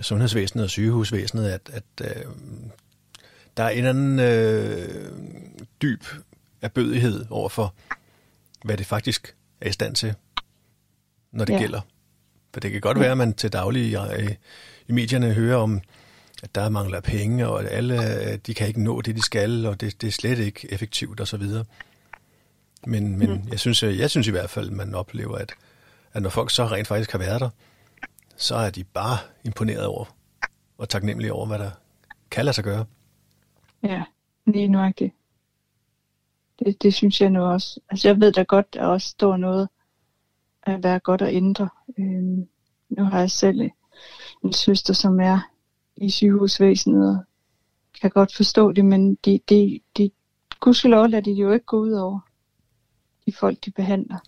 [0.00, 2.24] sundhedsvæsenet og sygehusvæsenet, at, at øh,
[3.56, 5.12] der er en eller anden øh,
[5.82, 6.04] dyb
[6.62, 7.74] erbødighed over for,
[8.64, 10.14] hvad det faktisk er i stand til,
[11.32, 11.58] når det ja.
[11.58, 11.80] Gælder.
[12.52, 13.96] For det kan godt være, at man til daglig i,
[14.88, 15.80] i medierne hører om,
[16.42, 19.66] at der mangler penge, og at alle øh, de kan ikke nå det, de skal,
[19.66, 21.42] og det, det er slet ikke effektivt osv.
[22.86, 23.48] Men, men mm.
[23.50, 25.52] jeg, synes, jeg, jeg synes i hvert fald, at man oplever, at,
[26.12, 27.50] at når folk så rent faktisk har været der,
[28.36, 30.04] så er de bare imponeret over
[30.78, 31.70] og taknemmelige over, hvad der
[32.30, 32.84] kan lade sig gøre.
[33.82, 34.04] ja,
[34.46, 35.14] lige nøjagtigt.
[36.58, 37.80] Det, det synes jeg nu også.
[37.90, 39.68] Altså jeg ved da godt, der også står noget
[40.62, 41.68] at være godt at ændre.
[41.98, 42.48] Øhm,
[42.88, 43.70] nu har jeg selv
[44.44, 45.50] en søster, som er
[45.96, 47.24] i sygehusvæsenet, og
[48.00, 50.10] kan godt forstå det, men de, de, de,
[50.60, 52.20] gudskelov lader de jo ikke gå ud over
[53.26, 54.18] de folk, de behandler.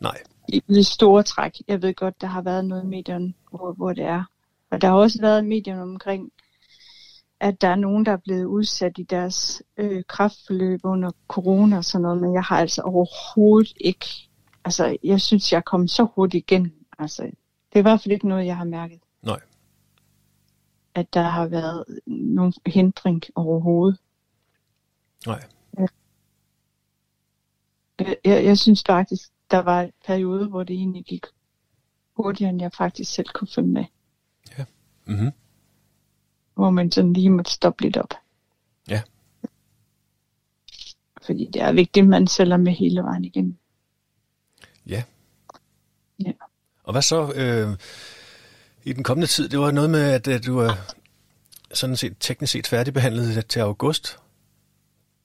[0.00, 1.52] Nej, I det store træk.
[1.68, 4.24] Jeg ved godt, der har været noget i medierne, hvor, hvor det er.
[4.70, 6.32] Og der har også været medierne omkring,
[7.40, 11.84] at der er nogen, der er blevet udsat i deres øh, kraftforløb under corona og
[11.84, 14.06] sådan noget, men jeg har altså overhovedet ikke,
[14.64, 16.72] altså jeg synes, jeg er kommet så hurtigt igen.
[16.98, 19.40] Altså, det er i hvert fald ikke noget, jeg har mærket, nej.
[20.94, 23.98] at der har været nogen hindring overhovedet.
[25.26, 25.44] Nej.
[27.98, 31.26] Jeg, jeg, jeg synes faktisk, der var perioder, hvor det egentlig gik
[32.16, 33.84] hurtigere, end jeg faktisk selv kunne følge med.
[35.08, 35.30] Mm-hmm.
[36.54, 38.14] Hvor man sådan lige måtte stoppe lidt op.
[38.88, 39.02] Ja.
[41.22, 43.58] Fordi det er vigtigt, at man sælger med hele vejen igen.
[44.86, 45.02] Ja.
[46.24, 46.32] Ja.
[46.82, 47.76] Og hvad så øh,
[48.84, 49.48] i den kommende tid?
[49.48, 50.72] Det var noget med, at, at du er
[51.74, 54.18] sådan set teknisk set færdigbehandlet til august.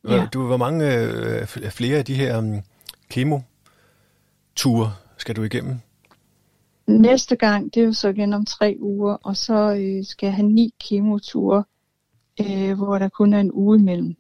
[0.07, 0.27] Ja.
[0.33, 2.61] Du, hvor mange øh, flere af de her um,
[4.55, 5.79] ture skal du igennem?
[6.87, 10.35] Næste gang, det er jo så igen om tre uger, og så øh, skal jeg
[10.35, 11.63] have ni kemoture,
[12.41, 14.15] øh, hvor der kun er en uge imellem.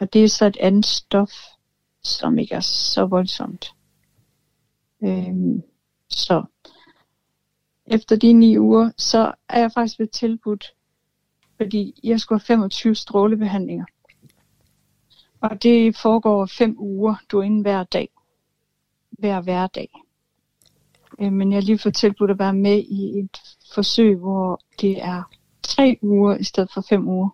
[0.00, 1.32] Og det er så et andet stof,
[2.02, 3.74] som ikke er så voldsomt.
[5.02, 5.62] Øh,
[6.08, 6.44] så
[7.86, 10.74] efter de ni uger, så er jeg faktisk blevet tilbudt,
[11.56, 13.84] fordi jeg skulle have 25 strålebehandlinger.
[15.40, 18.08] Og det foregår fem uger, du er inde hver dag.
[19.18, 19.88] Hver hverdag.
[21.20, 23.38] Øh, Men jeg har lige fået tilbudt at være med i et
[23.74, 25.22] forsøg, hvor det er
[25.62, 27.28] tre uger i stedet for fem uger.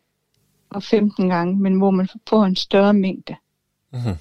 [0.70, 3.36] Og 15 gange, men hvor man får en større mængde
[3.94, 4.16] Mm-hmm.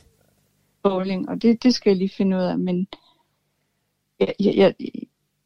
[0.84, 1.30] bowling.
[1.30, 2.60] Og det, det skal jeg lige finde ud af.
[2.60, 2.88] Men
[4.20, 4.76] jeg, jeg, jeg,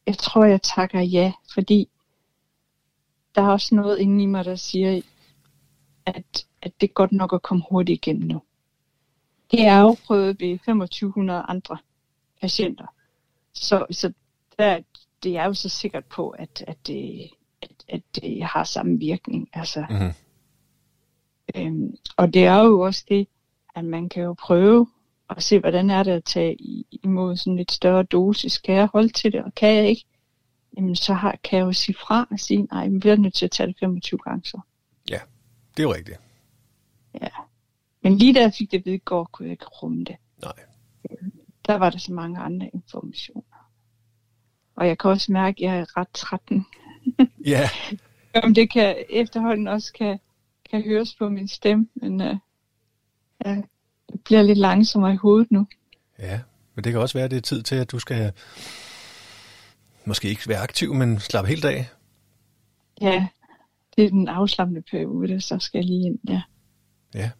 [0.06, 1.88] jeg tror, jeg takker ja, fordi
[3.34, 5.00] der er også noget inde i mig, der siger,
[6.06, 8.42] at, at det er godt nok at komme hurtigt igennem nu.
[9.50, 11.78] Det er jo prøvet ved 2500 andre
[12.40, 12.86] patienter.
[13.52, 14.12] Så, så
[14.58, 14.80] der,
[15.22, 17.30] det er jo så sikkert på, at, at, det,
[17.62, 19.48] at, at det har samme virkning.
[19.52, 20.12] Altså, Mm-hmm.
[21.54, 23.28] øhm, og det er jo også det,
[23.74, 24.86] at man kan jo prøve
[25.30, 26.56] at se, hvordan er det at tage
[26.90, 28.58] imod sådan lidt større dosis.
[28.58, 30.04] Kan jeg holde til det, og kan jeg ikke,
[30.76, 33.34] jamen så har, kan jeg jo sige fra og sige, nej, men vi er nødt
[33.34, 34.60] til at tage det 25 gange så.
[35.76, 36.20] Det er jo rigtigt.
[37.20, 37.28] Ja.
[38.02, 40.16] Men lige da jeg fik det i går, kunne jeg ikke rumme det.
[40.42, 40.52] Nej.
[41.66, 43.70] Der var der så mange andre informationer.
[44.76, 46.64] Og jeg kan også mærke, at jeg er ret træt nu.
[47.46, 47.68] Ja,
[48.44, 50.18] Om det kan efterhånden også kan,
[50.70, 52.36] kan høres på min stemme, men uh,
[53.44, 53.64] jeg
[54.24, 55.66] bliver lidt langsommere i hovedet nu.
[56.18, 56.40] ja.
[56.74, 58.32] Men det kan også være, at det er tid til, at du skal
[60.04, 61.88] måske ikke være aktiv, men slappe helt af.
[63.00, 63.26] Ja,
[63.96, 66.42] det er den afslappende periode, så skal jeg lige ind, ja.
[67.14, 67.30] Ja.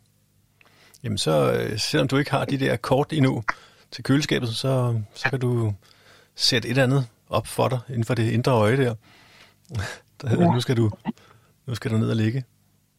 [1.03, 3.43] Jamen så, øh, selvom du ikke har de der kort endnu
[3.97, 5.73] til køleskabet, så, så kan du
[6.35, 8.95] sætte et eller andet op for dig inden for det indre øje der.
[10.21, 10.55] Der hedder, Ja.
[10.55, 10.91] nu skal du
[11.67, 12.45] nu skal du ned og ligge.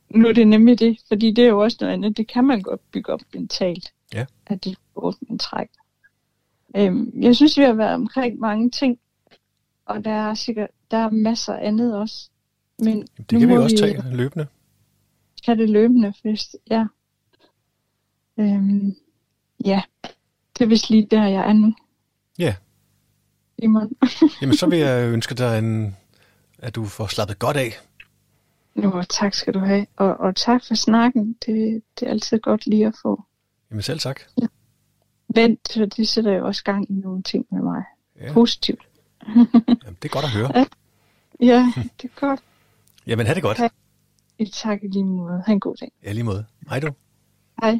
[0.09, 2.17] Nu er det nemlig det, fordi det er jo også noget andet.
[2.17, 3.93] Det kan man godt bygge op mentalt.
[4.13, 4.25] Ja.
[4.47, 5.75] At det er man trækker.
[6.75, 8.99] Øhm, jeg synes, vi har været omkring mange ting,
[9.85, 12.29] og der er sikkert der er masser af andet også.
[12.79, 14.47] Men Jamen, det kan vi også tage løbende.
[15.45, 16.85] tage det løbende, hvis, ja.
[18.39, 18.95] Øhm,
[19.65, 19.81] ja,
[20.57, 21.73] det er vist lige der, jeg er nu.
[22.39, 22.55] Ja.
[23.59, 23.91] Simon.
[24.41, 25.95] Jamen så vil jeg ønske dig, en,
[26.59, 27.73] at du får slappet godt af.
[28.83, 29.85] Jo, tak skal du have.
[29.95, 31.33] Og, og tak for snakken.
[31.45, 33.23] Det, det er altid godt lige at få
[33.71, 34.21] Jamen selv tak.
[35.35, 37.83] vendt, for det sætter jo også gang i nogle ting med mig.
[38.19, 38.33] Ja.
[38.33, 38.87] Positivt.
[39.27, 40.65] Jamen, det er godt at høre.
[41.39, 42.39] Ja, det er godt.
[43.07, 43.59] Jamen, have det godt.
[43.59, 43.67] Ja.
[44.39, 45.43] I tak i lige måde.
[45.45, 45.91] Ha' en god dag.
[46.03, 46.45] Ja, lige måde.
[46.69, 46.91] Hej du.
[47.61, 47.79] Hej.